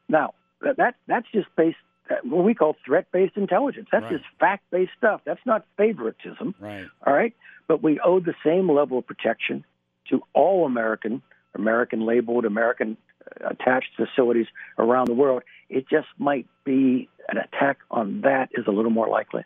[0.09, 1.77] Now that that's just based
[2.25, 3.89] what we call threat-based intelligence.
[3.91, 4.13] That's right.
[4.13, 5.23] just fact-based stuff.
[5.25, 6.55] That's not favoritism.
[6.61, 6.87] Right.
[7.07, 7.35] All right.
[7.69, 9.65] But we owe the same level of protection
[10.11, 11.23] to all American,
[11.55, 12.97] American labeled, American
[13.45, 14.47] attached facilities
[14.79, 15.43] around the world.
[15.69, 19.45] It just might be an attack on that is a little more likely.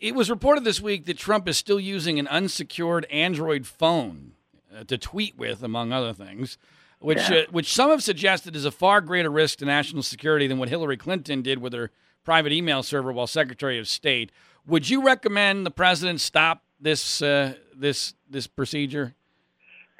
[0.00, 4.32] It was reported this week that Trump is still using an unsecured Android phone
[4.76, 6.58] uh, to tweet with, among other things,
[6.98, 7.38] which Yeah.
[7.38, 10.68] uh, which some have suggested is a far greater risk to national security than what
[10.68, 11.90] Hillary Clinton did with her
[12.24, 14.30] private email server while Secretary of State.
[14.66, 19.14] Would you recommend the president stop this uh, this this procedure?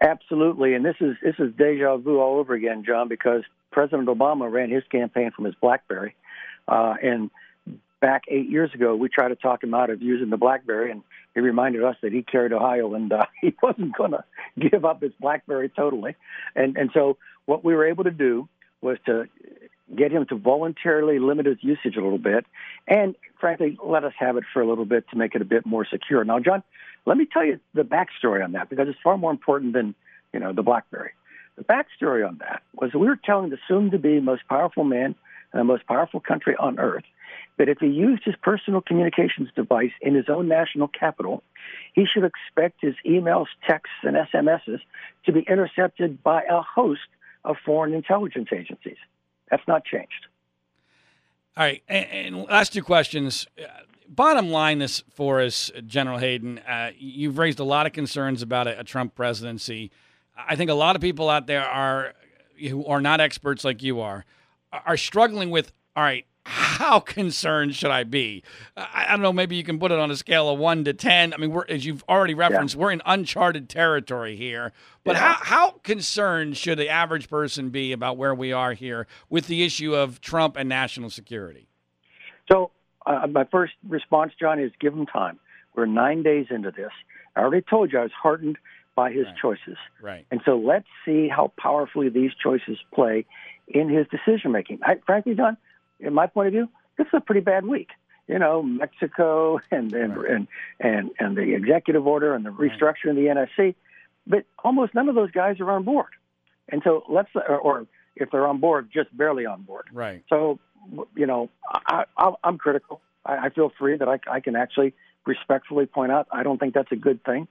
[0.00, 4.50] Absolutely, and this is this is deja vu all over again, John, because President Obama
[4.50, 6.14] ran his campaign from his BlackBerry,
[6.68, 7.30] uh, and
[8.00, 11.02] back eight years ago, we tried to talk him out of using the BlackBerry, and
[11.34, 14.24] he reminded us that he carried Ohio, and uh, he wasn't going to
[14.70, 16.14] give up his BlackBerry totally,
[16.54, 18.48] and and so what we were able to do
[18.82, 19.24] was to
[19.94, 22.44] get him to voluntarily limit his usage a little bit,
[22.88, 25.64] and frankly, let us have it for a little bit to make it a bit
[25.64, 26.24] more secure.
[26.24, 26.62] Now, John,
[27.04, 29.94] let me tell you the backstory on that because it's far more important than
[30.32, 31.12] you know the BlackBerry.
[31.56, 35.14] The backstory on that was we were telling the soon-to-be most powerful man
[35.52, 37.04] in the most powerful country on earth
[37.58, 41.42] that if he used his personal communications device in his own national capital,
[41.94, 44.80] he should expect his emails, texts, and SMSs
[45.24, 47.08] to be intercepted by a host
[47.44, 48.98] of foreign intelligence agencies.
[49.50, 50.26] That's not changed.
[51.56, 52.06] All right, and,
[52.36, 53.46] and last two questions.
[54.08, 56.58] Bottom line, this for us, General Hayden.
[56.58, 59.90] Uh, you've raised a lot of concerns about a, a Trump presidency.
[60.36, 62.12] I think a lot of people out there are
[62.60, 64.24] who are not experts like you are
[64.72, 65.72] are struggling with.
[65.94, 68.44] All right, how concerned should I be?
[68.76, 69.32] I, I don't know.
[69.32, 71.34] Maybe you can put it on a scale of one to ten.
[71.34, 74.72] I mean, we're as you've already referenced, we're in uncharted territory here.
[75.04, 75.32] But Yeah.
[75.32, 79.64] how how concerned should the average person be about where we are here with the
[79.64, 81.66] issue of Trump and national security?
[82.50, 82.70] So
[83.06, 85.40] uh, my first response, John, is give him time.
[85.74, 86.92] We're nine days into this.
[87.34, 88.56] I already told you I was heartened
[88.94, 89.36] by his Right.
[89.42, 89.76] choices.
[90.00, 90.26] Right.
[90.30, 93.26] And so let's see how powerfully these choices play
[93.68, 94.78] in his decision making.
[94.84, 95.56] I, frankly, John,
[96.00, 97.88] in my point of view, this is a pretty bad week.
[98.28, 100.30] You know, Mexico and and Right.
[100.30, 100.48] and,
[100.80, 103.74] and and the executive order and the restructuring of the NSC,
[104.26, 106.10] but almost none of those guys are on board.
[106.68, 109.86] And so let's, or, or if they're on board, just barely on board.
[109.92, 110.24] Right.
[110.28, 110.58] So,
[111.14, 113.00] you know, I, I, I'm critical.
[113.24, 114.94] I, I feel free that I, I can actually
[115.26, 117.46] respectfully point out I don't think that's a good thing,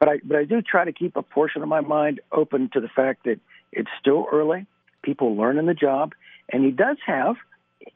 [0.00, 2.80] but I but I do try to keep a portion of my mind open to
[2.80, 3.38] the fact that
[3.72, 4.66] it's still early.
[5.02, 6.12] People learning the job,
[6.52, 7.36] and he does have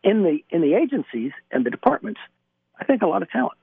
[0.03, 2.21] in the in the agencies and the departments,
[2.79, 3.59] I think a lot of talent.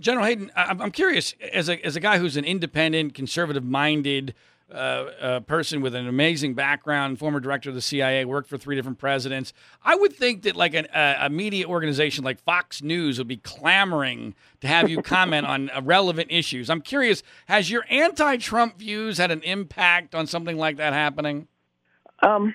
[0.00, 4.34] General Hayden, I'm curious as a as a guy who's an independent, conservative-minded
[4.72, 8.74] uh, uh, person with an amazing background, former director of the CIA, worked for three
[8.74, 9.52] different presidents.
[9.84, 13.36] I would think that like an, a, a media organization like Fox News would be
[13.36, 16.70] clamoring to have you comment on uh, relevant issues.
[16.70, 21.48] I'm curious, has your anti-Trump views had an impact on something like that happening?
[22.22, 22.54] Um,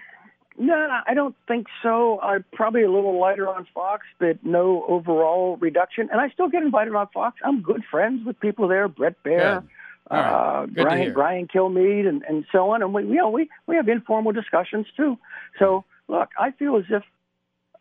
[0.57, 2.19] no, I don't think so.
[2.21, 6.09] I'm probably a little lighter on Fox, but no overall reduction.
[6.11, 7.37] And I still get invited on Fox.
[7.43, 9.63] I'm good friends with people there, Bret Baier,
[10.09, 10.19] right.
[10.19, 11.13] uh, Brian.
[11.13, 12.81] Brian Kilmeade, and, and so on.
[12.81, 15.17] And we, you know, we we have informal discussions too.
[15.59, 17.03] So look, I feel as if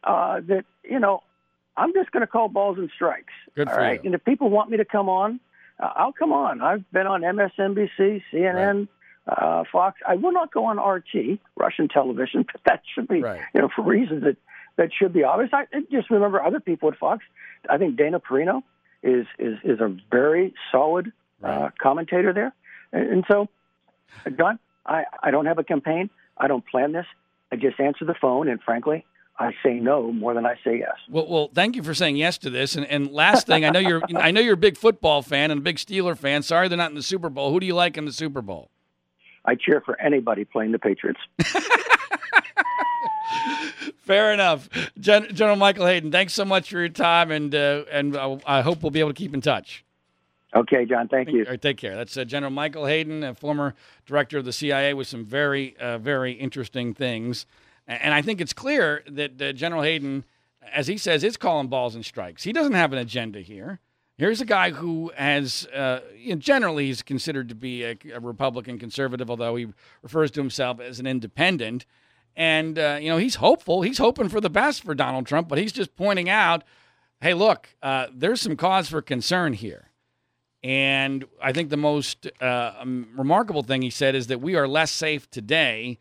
[0.05, 1.23] uh, that you know
[1.77, 3.33] I'm just going to call balls and strikes.
[3.55, 4.03] Good all right.
[4.05, 5.41] And if people want me to come on,
[5.81, 6.61] uh, I'll come on.
[6.61, 8.89] I've been on MSNBC, CNN.
[9.27, 9.99] Uh, Fox.
[10.07, 13.41] I will not go on RT, Russian television, but that should be, Right.
[13.55, 14.37] you know, for reasons that
[14.77, 15.51] that should be obvious.
[15.53, 17.25] I just remember other people at Fox.
[17.69, 18.63] I think Dana Perino
[19.03, 21.13] is is is a very solid
[21.43, 22.53] uh, commentator there,
[22.93, 23.49] and, and so,
[24.25, 26.11] uh, John, I I don't have a campaign.
[26.37, 27.07] I don't plan this.
[27.51, 29.05] I just answer the phone, and frankly,
[29.39, 30.97] I say no more than I say yes.
[31.09, 32.77] Well, well, thank you for saying yes to this.
[32.77, 35.59] And, and last thing, I know you're I know you're a big football fan and
[35.61, 36.43] a big Steeler fan.
[36.43, 37.51] Sorry they're not in the Super Bowl.
[37.53, 38.71] Who do you like in the Super Bowl?
[39.47, 41.21] I cheer for anybody playing the Patriots.
[43.99, 46.13] Fair enough, Gen- General Michael Hayden.
[46.13, 49.11] Thanks so much for your time, and uh, and I, I hope we'll be able
[49.11, 49.85] to keep in touch.
[50.55, 51.09] Okay, John.
[51.09, 51.45] Thank you.
[51.45, 51.97] All right, take care.
[51.97, 53.75] That's uh, General Michael Hayden, a former
[54.07, 57.47] director of the CIA, with some very, uh, very interesting things.
[57.87, 60.25] And I think it's clear that uh, General Hayden,
[60.73, 62.45] as he says, is calling balls and strikes.
[62.45, 63.81] He doesn't have an agenda here.
[64.19, 66.01] Here's a guy who has, uh,
[66.39, 69.67] generally, he's considered to be a, a, Republican conservative, although he
[70.03, 71.85] refers to himself as an independent.
[72.35, 73.83] And, uh, you know, he's hopeful.
[73.83, 76.65] He's hoping for the best for Donald Trump, but he's just pointing out
[77.21, 79.91] hey, look, uh, there's some cause for concern here.
[80.63, 84.69] And I think the most uh, um, remarkable thing he said is that we are
[84.69, 85.99] less safe today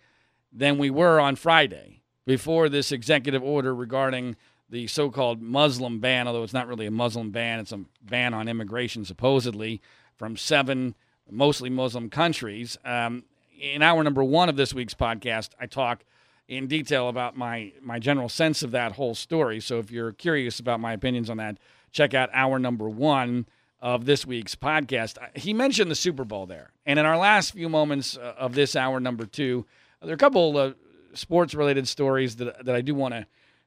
[0.51, 4.35] than we were on Friday before this executive order regarding
[4.69, 8.33] the so called Muslim ban, although it's not really a Muslim ban, it's a ban
[8.33, 9.81] on immigration, supposedly,
[10.15, 10.95] from seven
[11.29, 12.77] mostly Muslim countries.
[12.83, 13.23] Um,
[13.59, 16.03] in hour number one of this week's podcast, I talk
[16.47, 19.59] in detail about my, my general sense of that whole story.
[19.59, 21.57] So if you're curious about my opinions on that,
[21.91, 23.47] check out hour number one
[23.81, 25.17] of this week's podcast.
[25.37, 26.71] He mentioned the Super Bowl there.
[26.85, 29.65] And in our last few moments uh, of this hour number two,
[30.01, 30.75] there are a couple of
[31.13, 33.25] sports related stories that, that I do want to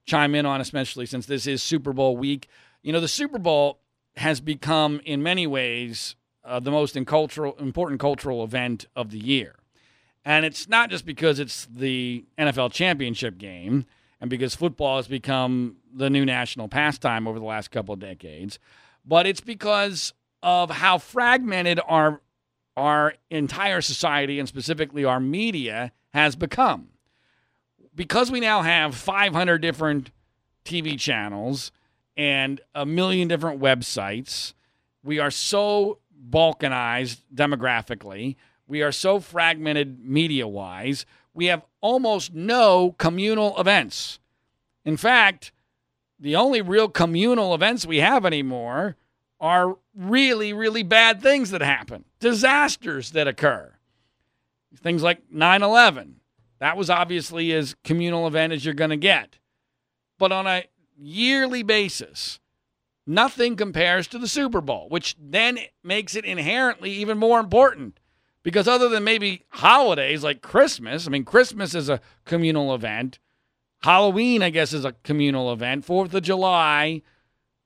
[0.09, 2.49] chime in on, especially since this is Super Bowl week.
[2.83, 3.79] You know, the Super Bowl
[4.17, 9.55] has become, in many ways, uh, the most cultural, important cultural event of the year.
[10.25, 13.87] And it's not just because it's the NFL championship game
[14.21, 18.59] and because football has become the new national pastime over the last couple of decades,
[19.05, 22.21] but it's because of how fragmented our
[22.77, 26.89] our entire society and specifically our media has become.
[27.99, 30.11] Because we now have 500 different
[30.65, 31.71] TV channels
[32.17, 34.55] and a million different websites,
[35.03, 35.99] we are so
[36.31, 38.37] balkanized demographically
[38.69, 41.07] we are so fragmented media wise.
[41.33, 44.21] We have almost no communal events.
[44.85, 45.53] In fact,
[46.21, 48.97] the only real communal events we have anymore
[49.41, 53.73] are really, really bad things that happen, disasters that occur.
[54.77, 56.17] Things like 9 11.
[56.61, 59.39] That was obviously as communal event as you're going to get.
[60.19, 60.65] But on a
[60.97, 62.41] yearly basis,
[63.07, 68.01] nothing compares to the Super Bowl, which then makes it inherently even more important
[68.43, 73.19] because other than maybe holidays like Christmas, I mean, Christmas is a communal event.
[73.83, 75.85] Halloween, I guess, is a communal event.
[75.85, 77.03] Fourth of July,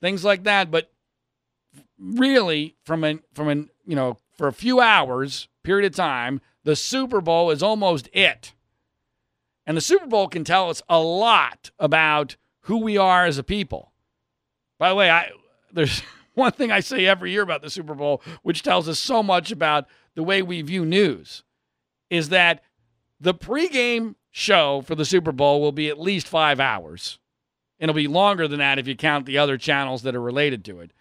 [0.00, 0.70] things like that.
[0.70, 0.90] But
[1.98, 6.76] really, from an from an you know for a few hours period of time, the
[6.76, 8.52] Super Bowl is almost it.
[9.66, 13.42] And the Super Bowl can tell us a lot about who we are as a
[13.42, 13.92] people.
[14.78, 15.30] By the way, I
[15.72, 16.02] there's
[16.34, 19.50] one thing I say every year about the Super Bowl, which tells us so much
[19.52, 21.44] about the way we view news
[22.10, 22.62] is that
[23.20, 27.18] the pregame show for the Super Bowl will be at least five hours.
[27.78, 30.80] It'll be longer than that if you count the other channels that are related to
[30.80, 30.92] it.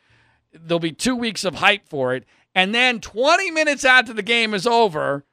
[0.53, 2.25] There'll be two weeks of hype for it.
[2.53, 5.25] And then 20 minutes after the game is over,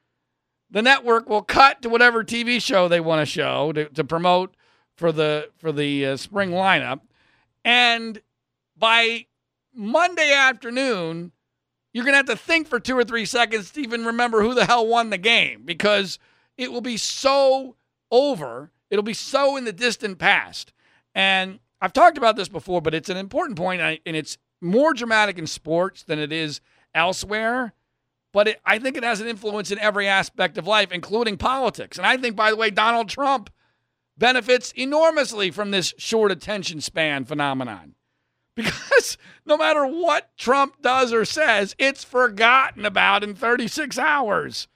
[0.70, 4.54] the network will cut to whatever TV show they want to show to, promote
[4.96, 7.00] for the for the uh, spring lineup.
[7.64, 8.20] And
[8.76, 9.26] by
[9.74, 11.32] Monday afternoon,
[11.92, 14.66] you're to have to think for two or three seconds to even remember who the
[14.66, 16.18] hell won the game because
[16.56, 17.76] it will be so
[18.10, 18.70] over.
[18.90, 20.72] It'll be so in the distant past.
[21.14, 25.38] And I've talked about this before, but it's an important point, and it's more dramatic
[25.38, 26.60] in sports than it is
[26.94, 27.72] elsewhere.
[28.32, 31.96] But it, I think it has an influence in every aspect of life, including politics.
[31.96, 33.50] And I think, by the way, Donald Trump
[34.18, 37.94] benefits enormously from this short attention span phenomenon
[38.54, 44.68] because no matter what Trump does or says, it's forgotten about in 36 hours.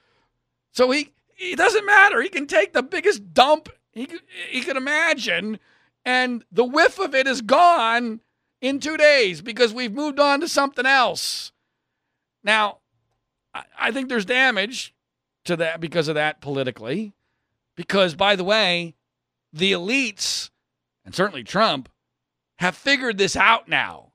[0.71, 2.21] So he it doesn't matter.
[2.21, 4.07] He can take the biggest dump he
[4.49, 5.59] he could imagine,
[6.03, 8.21] and the whiff of it is gone
[8.59, 11.51] in two days because we've moved on to something else.
[12.43, 12.79] Now,
[13.53, 14.93] I think there's damage
[15.45, 17.13] to that because of that politically.
[17.75, 18.95] Because, by the way,
[19.51, 20.49] the elites,
[21.05, 21.89] and certainly Trump,
[22.57, 24.11] have figured this out now.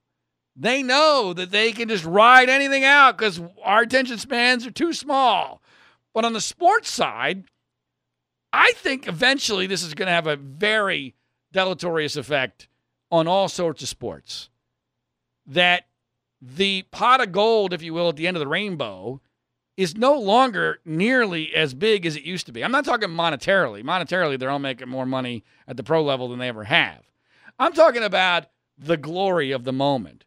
[0.57, 4.93] They know that they can just ride anything out because our attention spans are too
[4.93, 5.63] small.
[6.15, 7.45] But on the sports side,
[8.53, 11.15] I think eventually this is going to have a very
[11.53, 12.69] deleterious effect
[13.11, 14.51] on all sorts of sports.
[15.47, 15.87] That
[16.41, 19.21] the pot of gold, if you will, at the end of the rainbow
[19.79, 22.65] is no longer nearly as big as it used to be.
[22.65, 23.85] I'm not talking monetarily.
[23.85, 27.09] Monetarily, they're all making more money at the pro level than they ever have.
[27.61, 30.25] I'm talking about the glory of the moment,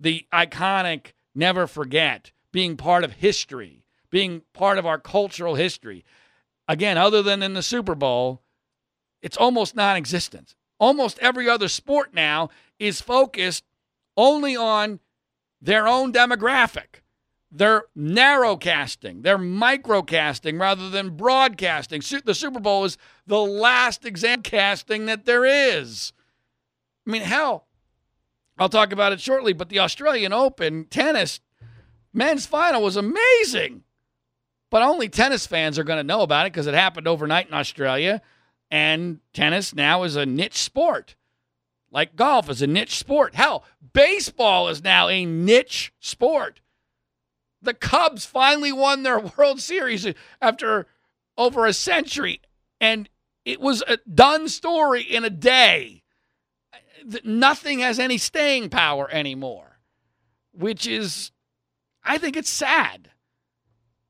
[0.00, 6.04] the iconic never forget, being part of history, being part of our cultural history.
[6.66, 8.42] Again, other than in the Super Bowl,
[9.22, 10.56] it's almost non existent.
[10.80, 12.50] Almost every other sport now
[12.80, 13.62] is focused
[14.16, 14.98] only on
[15.62, 17.02] their own demographic.
[17.50, 22.02] They're narrowcasting, they're microcasting rather than broadcasting.
[22.24, 26.12] The Super Bowl is the last exam casting that there is.
[27.06, 27.66] I mean, hell,
[28.58, 31.40] I'll talk about it shortly, but the Australian Open tennis
[32.12, 33.84] men's final was amazing.
[34.70, 37.54] But only tennis fans are going to know about it because it happened overnight in
[37.54, 38.20] Australia.
[38.70, 41.14] And tennis now is a niche sport,
[41.90, 43.34] like golf is a niche sport.
[43.34, 46.60] Hell, baseball is now a niche sport.
[47.62, 50.06] The Cubs finally won their World Series
[50.40, 50.86] after
[51.36, 52.40] over a century,
[52.80, 53.08] and
[53.44, 56.02] it was a done story in a day.
[57.24, 59.78] Nothing has any staying power anymore,
[60.52, 61.30] which is,
[62.02, 63.10] I think it's sad.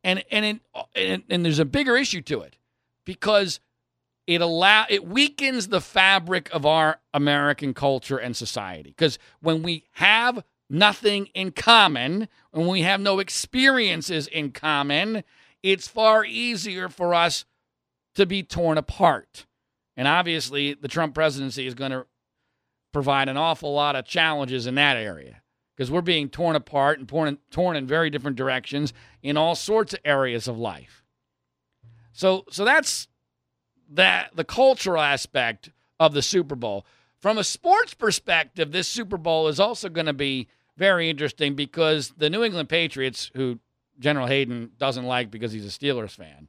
[0.02, 0.60] And and it,
[0.94, 2.56] and, and there's a bigger issue to it
[3.04, 3.60] because
[4.26, 8.90] it allow it weakens the fabric of our American culture and society.
[8.90, 15.24] Because when we have nothing in common, when we have no experiences in common,
[15.62, 17.44] it's far easier for us
[18.14, 19.46] to be torn apart.
[19.96, 22.06] And obviously, the Trump presidency is going to
[22.92, 25.42] provide an awful lot of challenges in that area
[25.76, 28.92] because we're being torn apart and torn torn in very different directions
[29.22, 31.04] in all sorts of areas of life.
[32.12, 33.08] So, so that's
[33.90, 36.84] that the cultural aspect of the Super Bowl.
[37.20, 40.48] From a sports perspective, this Super Bowl is also going to be
[40.78, 43.58] very interesting because the New England Patriots, who
[43.98, 46.48] General Hayden doesn't like because he's a Steelers fan.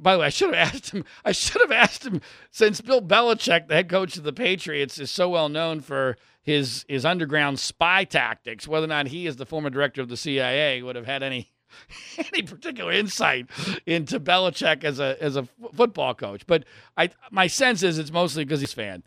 [0.00, 1.04] By the way, I should have asked him.
[1.24, 5.10] I should have asked him since Bill Belichick, the head coach of the Patriots, is
[5.10, 8.66] so well known for his his underground spy tactics.
[8.66, 11.52] Whether or not he, as the former director of the CIA, would have had any
[12.32, 13.46] any particular insight
[13.86, 16.46] into Belichick as a as a football coach.
[16.46, 16.64] But
[16.96, 19.02] I my sense is it's mostly because he's fan.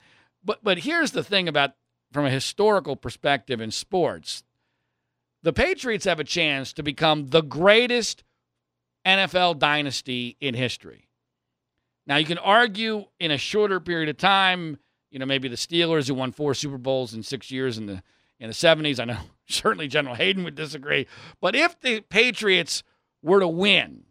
[0.45, 1.74] But but here's the thing about
[2.12, 4.43] from a historical perspective in sports,
[5.43, 8.24] the Patriots have a chance to become the greatest
[9.05, 11.08] NFL dynasty in history.
[12.05, 14.78] Now, you can argue in a shorter period of time,
[15.12, 18.01] you know, maybe the Steelers who won four Super Bowls in six years in the
[18.39, 18.99] in the 70s.
[18.99, 21.08] I know certainly General Hayden would disagree.
[21.41, 22.84] But if the Patriots
[23.22, 24.03] were to win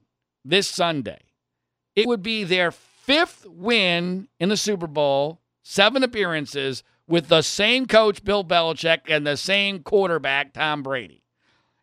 [0.44, 1.20] this Sunday,
[1.94, 7.86] it would be their fifth win in the Super Bowl, seven appearances, with the same
[7.86, 11.22] coach, Bill Belichick, and the same quarterback, Tom Brady.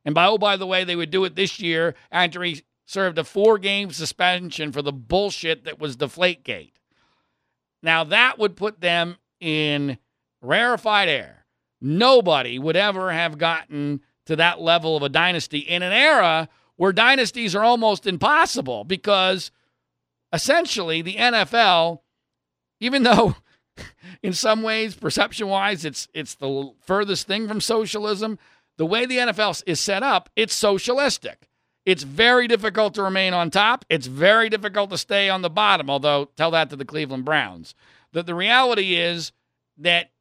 [0.05, 3.17] And by oh, by the way, they would do it this year after he served
[3.17, 6.73] a four game suspension for the bullshit that was Deflategate.
[7.81, 9.97] Now that would put them in
[10.41, 11.45] rarefied air.
[11.81, 16.93] Nobody would ever have gotten to that level of a dynasty in an era where
[16.93, 19.51] dynasties are almost impossible because
[20.31, 21.99] essentially the NFL,
[22.79, 23.35] even though
[24.23, 28.37] in some ways, perception wise, it's it's the furthest thing from socialism.
[28.77, 31.47] The way the NFL is set up, it's socialistic.
[31.85, 33.83] It's very difficult to remain on top.
[33.89, 37.75] It's very difficult to stay on the bottom, although tell that to the Cleveland Browns.
[38.13, 39.31] That the reality is
[39.77, 40.11] that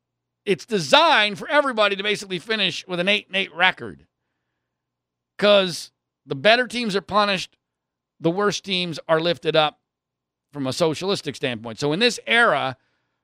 [0.45, 4.07] it's designed for everybody to basically finish with an 8 and 8 record.
[5.39, 5.93] Cuz
[6.27, 7.57] the better teams are punished,
[8.21, 9.81] the worst teams are lifted up
[10.53, 11.79] from a socialistic standpoint.
[11.79, 12.77] So in this era,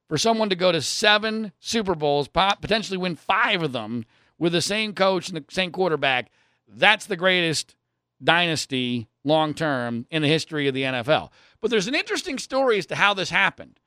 [0.08, 4.04] for someone to go to seven Super Bowls, potentially win five of them
[4.38, 6.30] with the same coach and the same quarterback,
[6.66, 7.76] that's the greatest
[8.22, 11.30] dynasty long term in the history of the NFL.
[11.60, 13.78] But there's an interesting story as to how this happened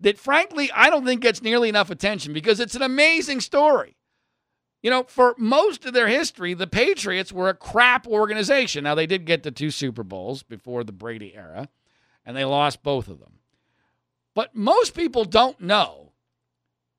[0.00, 3.96] that, frankly, I don't think gets nearly enough attention because it's an amazing story.
[4.82, 8.84] You know, for most of their history, the Patriots were a crap organization.
[8.84, 11.68] Now, they did get to two Super Bowls before the Brady era,
[12.24, 13.40] and they lost both of them.
[14.38, 16.12] But most people don't know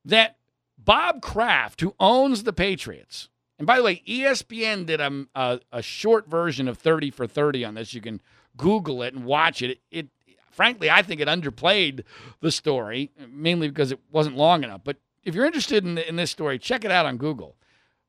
[0.03, 0.35] that
[0.77, 5.81] Bob Kraft, who owns the Patriots, and by the way, ESPN did a, a, a,
[5.81, 7.93] short version of 30 for 30 on this.
[7.93, 8.19] You can
[8.57, 9.69] Google it and watch it.
[9.69, 9.79] it.
[9.89, 10.07] It,
[10.51, 12.03] frankly, I think it underplayed
[12.41, 14.81] the story, mainly because it wasn't long enough.
[14.83, 17.55] But if you're interested in, in this story, check it out on Google.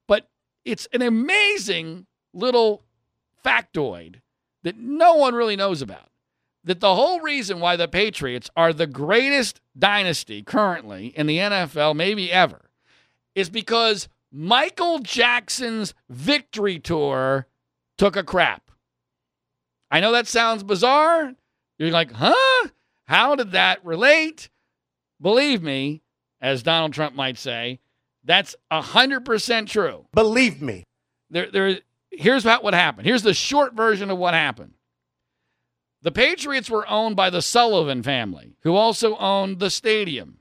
[0.08, 0.28] But
[0.64, 2.82] it's an amazing little
[3.44, 4.22] factoid
[4.64, 6.09] that no one really knows about
[6.64, 11.96] that the whole reason why the Patriots are the greatest dynasty currently in the NFL,
[11.96, 12.70] maybe ever,
[13.34, 17.46] is because Michael Jackson's victory tour
[17.98, 18.70] took a crap.
[19.90, 21.34] I know that sounds bizarre.
[21.78, 22.68] You're like, huh?
[23.06, 24.50] How did that relate?
[25.20, 26.02] Believe me,
[26.40, 27.80] as Donald Trump might say,
[28.24, 30.06] that's 100% true.
[30.12, 30.84] Believe me.
[31.30, 31.78] There, there,
[32.10, 33.06] here's what happened.
[33.06, 34.74] Here's the short version of what happened.
[36.02, 40.38] The Patriots were owned by the Sullivan family, who also owned the stadium.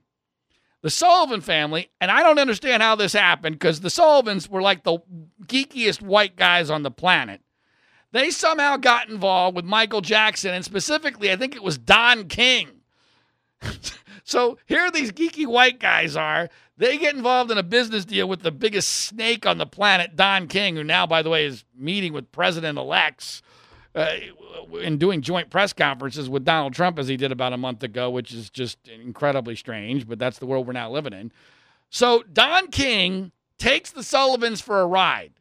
[0.82, 4.84] The Sullivan family, and I don't understand how this happened because the Sullivans were like
[4.84, 5.00] the
[5.46, 7.42] geekiest white guys on the planet.
[8.14, 12.70] They somehow got involved with Michael Jackson, and specifically, I think it was Don King.
[14.24, 16.50] so here these geeky white guys are.
[16.78, 20.48] They get involved in a business deal with the biggest snake on the planet, Don
[20.48, 23.42] King, who now, by the way, is meeting with President elects
[23.96, 24.16] uh,
[24.98, 28.34] doing joint press conferences with Donald Trump as he did about a month ago, which
[28.34, 31.32] is just incredibly strange, but that's the world we're now living in.
[31.90, 35.34] So Don King takes the Sullivans for a ride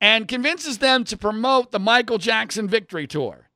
[0.00, 3.48] and convinces them to promote the Michael Jackson Victory Tour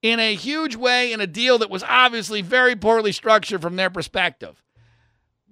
[0.00, 3.90] in a huge way in a deal that was obviously very poorly structured from their
[3.90, 4.62] perspective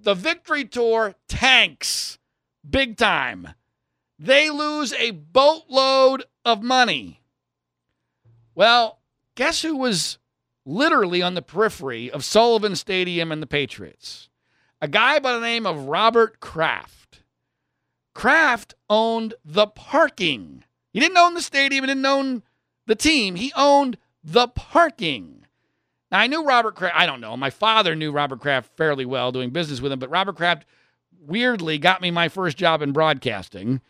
[0.02, 2.18] the victory tour tanks
[2.68, 3.48] big time.
[4.18, 7.19] They lose a boatload of money.
[8.54, 9.00] Well,
[9.34, 10.18] guess who was
[10.64, 14.28] literally on the periphery of Sullivan Stadium and the Patriots?
[14.80, 17.22] A guy by the name of Robert Kraft.
[18.14, 20.64] Kraft owned the parking.
[20.92, 22.42] He didn't own the stadium, he didn't own
[22.86, 23.36] the team.
[23.36, 25.46] He owned the parking.
[26.10, 26.96] Now, I knew Robert Kraft.
[26.96, 27.36] I don't know.
[27.36, 30.66] My father knew Robert Kraft fairly well, doing business with him, but Robert Kraft
[31.20, 33.80] weirdly got me my first job in broadcasting.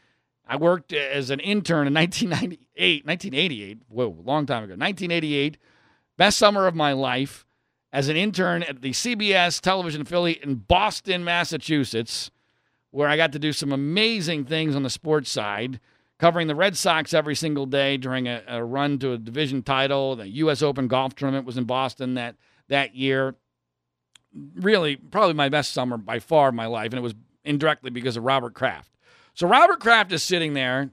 [0.50, 3.78] I worked as an intern in 1998, 1988.
[3.88, 4.72] Whoa, long time ago.
[4.72, 5.56] 1988,
[6.16, 7.46] best summer of my life
[7.92, 12.32] as an intern at the CBS television affiliate in Boston, Massachusetts,
[12.90, 15.78] where I got to do some amazing things on the sports side
[16.18, 20.16] covering the Red Sox every single day during a, a, run to a division title.
[20.16, 20.62] The U.S.
[20.62, 22.34] Open golf tournament was in Boston that
[22.66, 23.36] that year.
[24.56, 28.16] Really, probably my best summer by far of my life, and it was indirectly because
[28.16, 28.90] of Robert Kraft.
[29.34, 30.90] So Robert Kraft is sitting there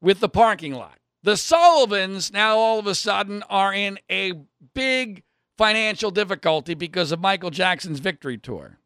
[0.00, 0.98] with the parking lot.
[1.22, 4.32] The Sullivans now all of a sudden are in a
[4.74, 5.22] big
[5.58, 8.78] financial difficulty because of Michael Jackson's victory tour.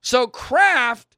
[0.00, 1.16] So Kraft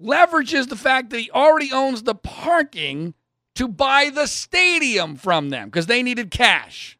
[0.00, 3.14] leverages the fact that he already owns the parking
[3.54, 6.98] to buy the stadium from them because they needed cash.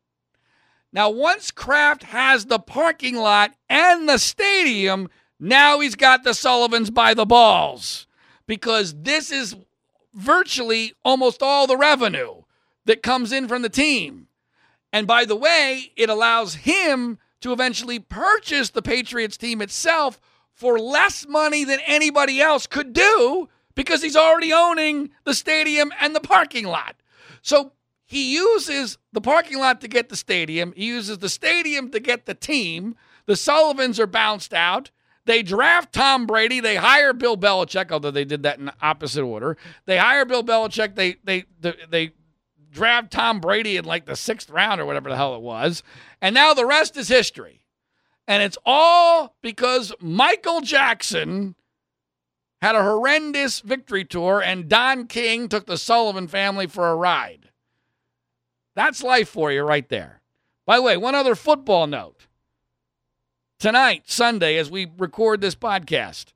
[0.92, 5.08] Now, once Kraft has the parking lot and the stadium,
[5.38, 8.05] now he's got the Sullivans by the balls
[8.46, 9.56] because this is
[10.14, 12.42] virtually almost all the revenue
[12.86, 14.28] that comes in from the team.
[14.92, 20.20] And by the way, it allows him to eventually purchase the Patriots team itself
[20.54, 26.14] for less money than anybody else could do because he's already owning the stadium and
[26.14, 26.96] the parking lot.
[27.42, 27.72] So
[28.06, 32.26] he uses the parking lot to get the stadium, he uses the stadium to get
[32.26, 32.96] the team.
[33.26, 34.90] The Sullivans are bounced out.
[35.26, 36.60] They draft Tom Brady.
[36.60, 39.56] They hire Bill Belichick, although they did that in opposite order.
[39.84, 40.94] They hire Bill Belichick.
[40.94, 42.12] They they they, they
[42.70, 45.82] draft Tom Brady in like the sixth round or whatever the hell it was.
[46.22, 47.64] And now the rest is history.
[48.28, 51.56] And it's all because Michael Jackson
[52.62, 57.50] had a horrendous victory tour and Don King took the Sullivan family for a ride.
[58.74, 60.20] That's life for you right there.
[60.66, 62.25] By the way, one other football note.
[63.58, 66.34] Tonight, Sunday, as we record this podcast,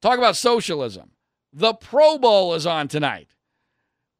[0.00, 1.10] talk about socialism.
[1.52, 3.34] The Pro Bowl is on tonight.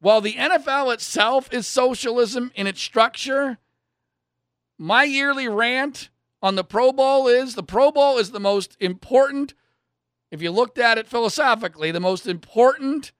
[0.00, 3.58] While the NFL itself is socialism in its structure,
[4.76, 6.10] my yearly rant
[6.42, 9.54] on the Pro Bowl is the Pro Bowl is the most important,
[10.32, 13.12] if you looked at it philosophically, the most important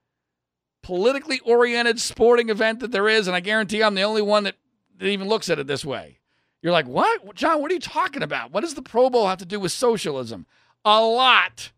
[0.83, 3.27] politically oriented sporting event that there is.
[3.29, 4.57] And I guarantee I'm the only one that,
[4.99, 6.19] that even looks at it this way.
[6.63, 7.35] You're like, what?
[7.35, 8.53] John, what are you talking about?
[8.53, 10.47] What does the Pro Bowl have to do with socialism?
[10.85, 11.73] A lot.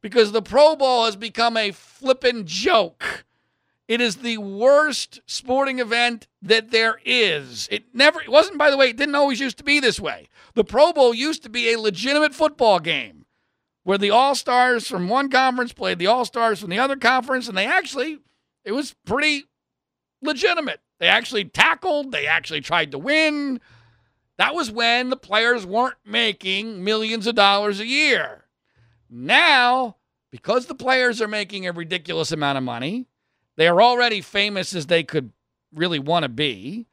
[0.00, 3.24] Because the Pro Bowl has become a flippin' joke
[3.86, 7.68] it is the worst sporting event that there is.
[7.70, 10.28] It never it wasn't by the way, it didn't always used to be this way.
[10.54, 13.26] The Pro Bowl used to be a legitimate football game
[13.82, 17.66] where the All-Stars from one conference played the All-Stars from the other conference and they
[17.66, 18.18] actually
[18.64, 19.44] it was pretty
[20.22, 20.80] legitimate.
[20.98, 23.60] They actually tackled, they actually tried to win.
[24.38, 28.44] That was when the players weren't making millions of dollars a year.
[29.08, 29.96] Now,
[30.30, 33.06] because the players are making a ridiculous amount of money,
[33.56, 35.30] they are already famous as they could
[35.72, 36.86] really want to be.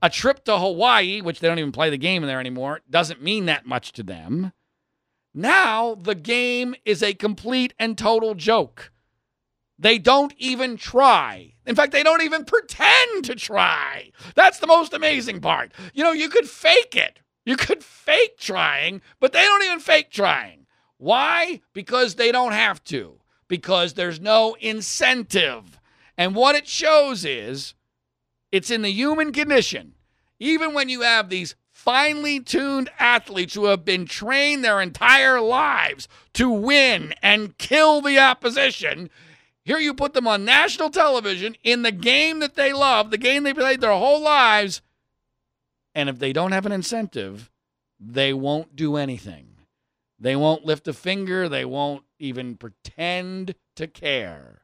[0.00, 3.22] A trip to Hawaii, which they don't even play the game in there anymore, doesn't
[3.22, 4.52] mean that much to them.
[5.34, 8.92] Now the game is a complete and total joke.
[9.78, 11.55] They don't even try.
[11.66, 14.12] In fact, they don't even pretend to try.
[14.34, 15.72] That's the most amazing part.
[15.92, 17.18] You know, you could fake it.
[17.44, 20.66] You could fake trying, but they don't even fake trying.
[20.98, 21.60] Why?
[21.72, 23.20] Because they don't have to.
[23.48, 25.78] Because there's no incentive.
[26.16, 27.74] And what it shows is
[28.50, 29.94] it's in the human condition,
[30.38, 36.08] even when you have these finely tuned athletes who have been trained their entire lives
[36.32, 39.10] to win and kill the opposition.
[39.66, 43.42] Here you put them on national television in the game that they love, the game
[43.42, 44.80] they played their whole lives.
[45.92, 47.50] And if they don't have an incentive,
[47.98, 49.48] they won't do anything.
[50.20, 51.48] They won't lift a finger.
[51.48, 54.62] They won't even pretend to care.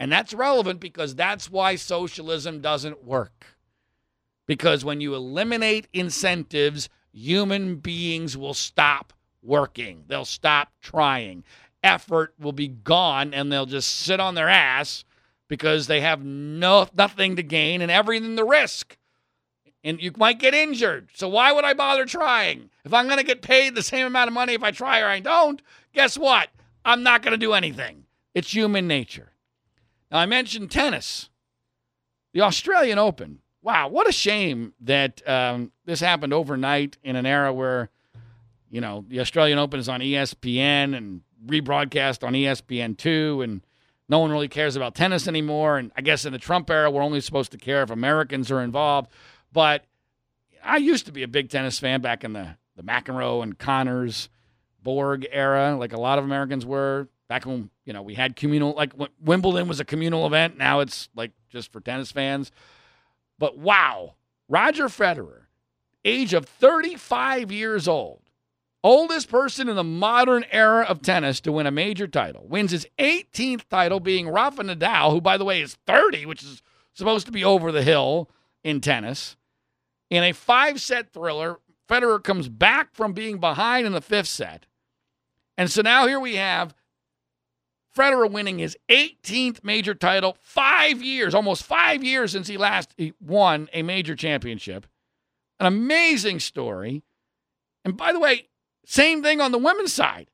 [0.00, 3.46] And that's relevant because that's why socialism doesn't work.
[4.48, 11.44] Because when you eliminate incentives, human beings will stop working, they'll stop trying.
[11.82, 15.04] Effort will be gone and they'll just sit on their ass
[15.48, 18.96] because they have no nothing to gain and everything to risk.
[19.82, 21.08] And you might get injured.
[21.14, 22.70] So why would I bother trying?
[22.84, 25.06] If I'm going to get paid the same amount of money if I try or
[25.06, 25.60] I don't,
[25.94, 26.50] guess what?
[26.84, 28.04] I'm not going to do anything.
[28.34, 29.32] It's human nature.
[30.10, 31.30] Now, I mentioned tennis,
[32.32, 33.40] the Australian Open.
[33.62, 37.90] Wow, what a shame that um, this happened overnight in an era where,
[38.70, 43.60] you know, the Australian Open is on ESPN and rebroadcast on ESPN2, and
[44.08, 45.78] no one really cares about tennis anymore.
[45.78, 48.60] And I guess in the Trump era, we're only supposed to care if Americans are
[48.60, 49.10] involved.
[49.52, 49.84] But
[50.62, 54.28] I used to be a big tennis fan back in the, the McEnroe and Connors,
[54.82, 58.72] Borg era, like a lot of Americans were back when you know we had communal
[58.72, 60.58] like Wimbledon was a communal event.
[60.58, 62.50] Now it's like just for tennis fans.
[63.38, 64.14] But wow,
[64.48, 65.42] Roger Federer,
[66.04, 68.20] age of 35 years old,
[68.82, 72.86] oldest person in the modern era of tennis to win a major title, wins his
[72.98, 76.62] 18th title, being Rafa Nadal, who by the way is 30, which is
[76.94, 78.30] supposed to be over the hill
[78.64, 79.36] in tennis.
[80.10, 84.66] In a five-set thriller, Federer comes back from being behind in the fifth set.
[85.56, 86.74] And so now here we have
[87.96, 93.68] Federer winning his 18th major title, five years, almost five years since he last won
[93.72, 94.86] a major championship.
[95.58, 97.02] An amazing story.
[97.84, 98.48] And by the way,
[98.84, 100.30] same thing on the women's side.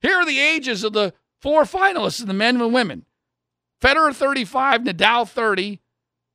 [0.00, 3.04] Here are the ages of the four finalists in the men and women
[3.80, 5.80] Federer 35, Nadal 30.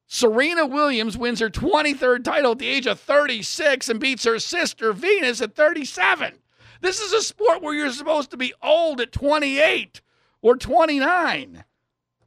[0.07, 4.93] Serena Williams wins her 23rd title at the age of 36 and beats her sister
[4.93, 6.33] Venus at 37.
[6.81, 10.01] This is a sport where you're supposed to be old at 28
[10.41, 11.63] or 29.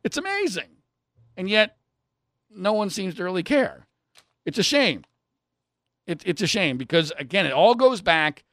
[0.02, 0.78] It's amazing.
[1.36, 1.76] And yet,
[2.50, 3.86] no one seems to really care.
[4.44, 5.04] It's a shame.
[6.06, 8.44] It, it's a shame because, again, it all goes back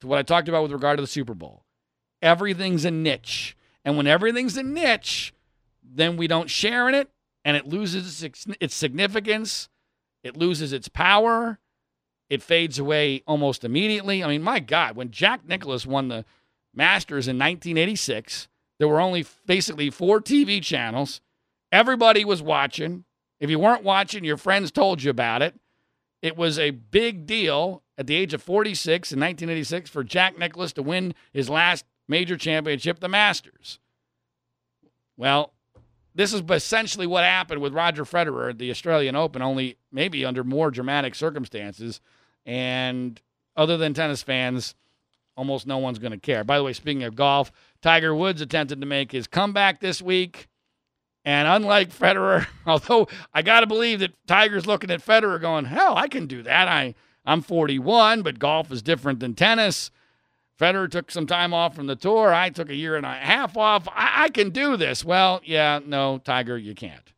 [0.00, 1.64] to what I talked about with regard to the Super Bowl.
[2.22, 3.56] Everything's a niche.
[3.84, 5.32] And when everything's a niche,
[5.82, 7.10] then we don't share in it
[7.44, 9.68] and it loses its significance.
[10.22, 11.58] It loses its power.
[12.28, 14.22] It fades away almost immediately.
[14.22, 16.24] I mean, my God, when Jack Nicklaus won the
[16.74, 18.48] Masters in 1986,
[18.78, 21.20] there were only basically four TV channels.
[21.72, 23.04] Everybody was watching.
[23.40, 25.54] If you weren't watching, your friends told you about it.
[26.22, 30.72] It was a big deal at the age of 46 in 1986 for Jack Nicklaus
[30.74, 33.78] to win his last major championship, the Masters.
[35.16, 35.52] Well,
[36.14, 40.44] this is essentially what happened with Roger Federer at the Australian Open, only maybe under
[40.44, 42.00] more dramatic circumstances.
[42.44, 43.20] And
[43.56, 44.74] other than tennis fans,
[45.36, 46.44] almost no one's going to care.
[46.44, 50.48] By the way, speaking of golf, Tiger Woods attempted to make his comeback this week.
[51.24, 55.96] And unlike Federer, although I got to believe that Tiger's looking at Federer going, hell,
[55.96, 56.68] I can do that.
[56.68, 56.94] I,
[57.24, 59.90] I'm 41, but golf is different than tennis.
[60.58, 62.34] Federer took some time off from the tour.
[62.34, 63.88] I took a year and a half off.
[63.88, 65.04] I, I can do this.
[65.04, 67.12] Well, yeah, no, Tiger, you can't.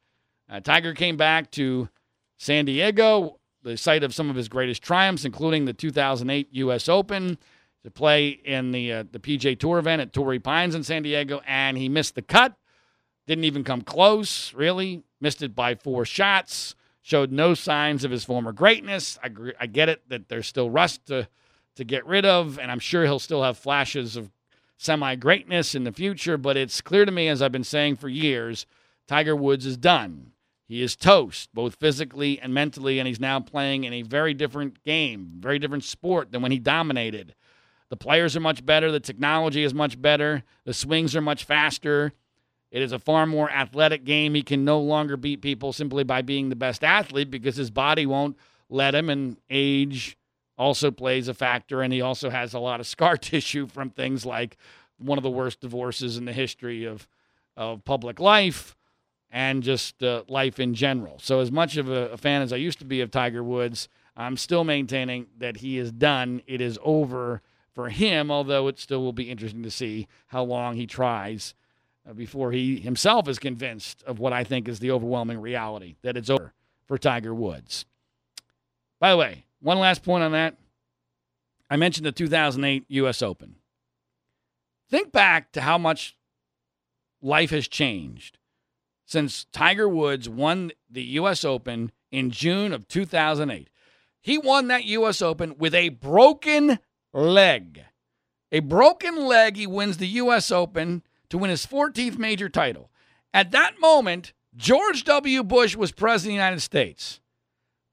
[0.49, 1.89] Uh, Tiger came back to
[2.37, 6.89] San Diego, the site of some of his greatest triumphs, including the 2008 U.S.
[6.89, 7.39] Open
[7.83, 11.41] to play in the uh, the PGA Tour event at Torrey Pines in San Diego,
[11.47, 12.55] and he missed the cut.
[13.27, 15.03] Didn't even come close, really.
[15.21, 16.75] Missed it by four shots.
[17.03, 19.19] Showed no signs of his former greatness.
[19.23, 21.29] I, I get it that there's still rust to,
[21.77, 24.31] to get rid of, and I'm sure he'll still have flashes of
[24.83, 28.09] semi greatness in the future, but it's clear to me, as I've been saying for
[28.09, 28.67] years,
[29.07, 30.33] Tiger Woods is done.
[30.69, 34.83] He is toast, both physically and mentally, and he's now playing in a very different
[34.83, 37.35] game, very different sport than when he dominated.
[37.91, 38.91] The players are much better.
[38.91, 40.45] The technology is much better.
[40.65, 42.13] The swings are much faster.
[42.73, 44.35] It is a far more athletic game.
[44.35, 48.07] He can no longer beat people simply by being the best athlete because his body
[48.07, 48.39] won't
[48.71, 50.17] let him, and age
[50.57, 51.83] also plays a factor.
[51.83, 54.57] And he also has a lot of scar tissue from things like
[54.99, 57.07] one of the worst divorces in the history of,
[57.59, 58.75] of public life
[59.31, 61.19] and just uh, life in general.
[61.19, 63.91] So, as much of a, a fan as I used to be of Tiger Woods,
[64.17, 66.41] I'm still maintaining that he is done.
[66.47, 67.43] It is over
[67.75, 71.55] for him, although it still will be interesting to see how long he tries
[72.09, 76.17] Uh, before he himself is convinced of what I think is the overwhelming reality that
[76.17, 76.53] it's over
[76.87, 77.85] for Tiger Woods.
[78.99, 80.57] By the way, one last point on that.
[81.71, 83.23] I mentioned the 2008 U.S.
[83.23, 83.55] Open.
[84.91, 86.17] Think back to how much
[87.23, 88.39] life has changed
[89.07, 91.45] since Tiger Woods won the U.S.
[91.45, 93.69] Open in June of 2008.
[94.21, 95.23] He won that U.S.
[95.23, 96.79] Open with a broken
[97.13, 97.85] leg.
[98.51, 100.51] A broken leg, he wins the U.S.
[100.51, 102.91] Open to win his 14th major title.
[103.33, 105.43] At that moment, George W.
[105.43, 107.21] Bush was president of the United States.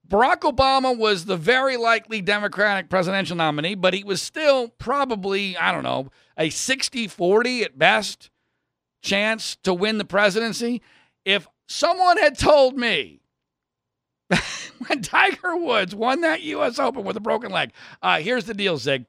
[0.05, 5.71] Barack Obama was the very likely Democratic presidential nominee, but he was still probably, I
[5.71, 8.29] don't know, a 60 40 at best
[9.01, 10.81] chance to win the presidency.
[11.23, 13.21] If someone had told me
[14.87, 16.77] when Tiger Woods won that U.S.
[16.77, 17.71] Open with a broken leg,
[18.01, 19.05] uh, here's the deal, Zig.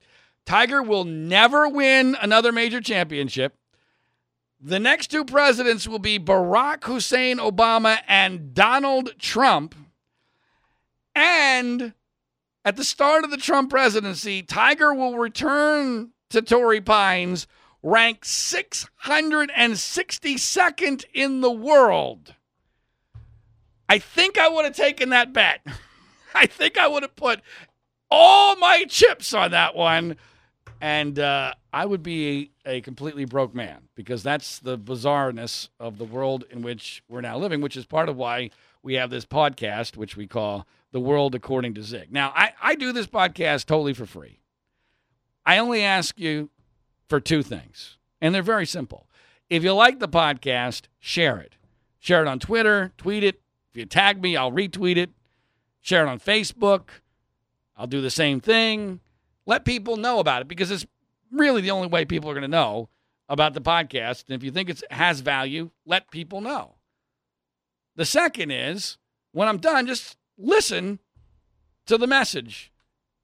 [0.46, 3.56] Tiger will never win another major championship.
[4.62, 9.74] The next two presidents will be Barack Hussein Obama and Donald Trump.
[11.14, 11.94] And
[12.62, 17.46] at the start of the Trump presidency, Tiger will return to Torrey Pines,
[17.82, 22.34] ranked 662nd in the world.
[23.88, 25.66] I think I would have taken that bet.
[26.34, 27.40] I think I would have put
[28.10, 30.18] all my chips on that one
[30.80, 36.04] and uh, I would be a, completely broke man because that's the bizarreness of the
[36.04, 38.50] world in which we're now living, which is part of why
[38.82, 42.10] we have this podcast, which we call The World According to Zig.
[42.10, 44.40] Now, I, I do this podcast totally for free.
[45.44, 46.48] I only ask you
[47.08, 49.06] for two things, and they're very simple.
[49.50, 51.56] If you like the podcast, share it.
[51.98, 53.42] Share it on Twitter, tweet it.
[53.70, 55.10] If you tag me, I'll retweet it.
[55.82, 56.88] Share it on Facebook.
[57.76, 59.00] I'll do the same thing
[59.50, 60.86] let people know about it because it's
[61.32, 62.88] really the only way people are going to know
[63.28, 64.24] about the podcast.
[64.28, 66.76] And if you think it has value, let people know.
[67.96, 68.96] The second is
[69.32, 71.00] when I'm done, just listen
[71.86, 72.72] to the message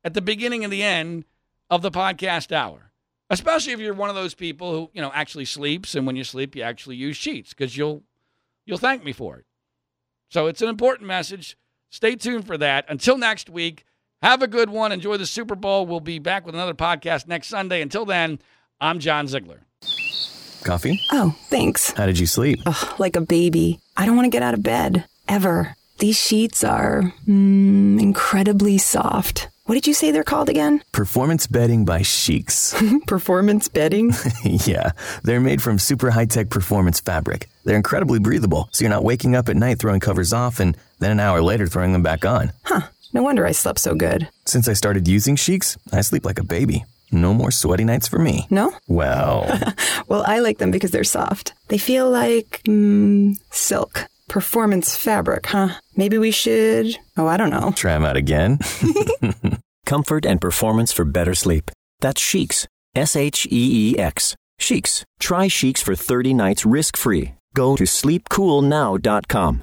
[0.03, 1.27] at the beginning and the end
[1.71, 2.91] of the podcast hour.
[3.31, 6.25] Especially if you're one of those people who, you know, actually sleeps and when you
[6.25, 8.03] sleep you actually use sheets because you'll
[8.65, 9.45] you'll thank me for it.
[10.29, 11.57] So it's an important message.
[11.89, 12.85] Stay tuned for that.
[12.89, 13.85] Until next week,
[14.27, 14.91] have a good one.
[14.91, 15.87] Enjoy the Super Bowl.
[15.87, 17.81] We'll be back with another podcast next Sunday.
[17.81, 18.41] Until then,
[18.81, 19.61] I'm John Ziegler.
[20.65, 21.01] Coffee?
[21.13, 21.93] Oh, thanks.
[21.93, 22.59] How did you sleep?
[22.67, 23.79] Ugh, like a baby.
[23.97, 25.05] I don't want to get out of bed.
[25.29, 25.77] Ever.
[25.99, 29.49] These sheets are mm, incredibly soft.
[29.67, 30.83] What did you say they're called again?
[30.93, 32.75] Performance bedding by Sheex.
[33.07, 34.13] performance bedding?
[34.43, 34.91] yeah,
[35.23, 37.49] they're made from super high tech performance fabric.
[37.65, 41.13] They're incredibly breathable, so you're not waking up at night throwing covers off and then
[41.13, 42.53] an hour later throwing them back on.
[42.65, 42.83] Huh.
[43.17, 44.29] No wonder I slept so good.
[44.45, 46.85] Since I started using Sheex, I sleep like a baby.
[47.11, 48.47] No more sweaty nights for me.
[48.51, 48.75] No?
[48.89, 49.47] Well.
[50.07, 51.55] well, I like them because they're soft.
[51.69, 54.05] They feel like mm, silk.
[54.29, 55.69] Performance fabric, huh?
[55.97, 56.95] Maybe we should.
[57.17, 57.73] Oh, I don't know.
[57.75, 58.59] Try them out again.
[59.87, 61.71] Comfort and performance for better sleep.
[62.01, 62.67] That's Sheex.
[62.95, 64.37] S H E E X.
[64.61, 65.05] Sheex.
[65.21, 67.33] Try Sheex for 30 nights risk free.
[67.55, 69.63] Go to sleepcoolnow.com.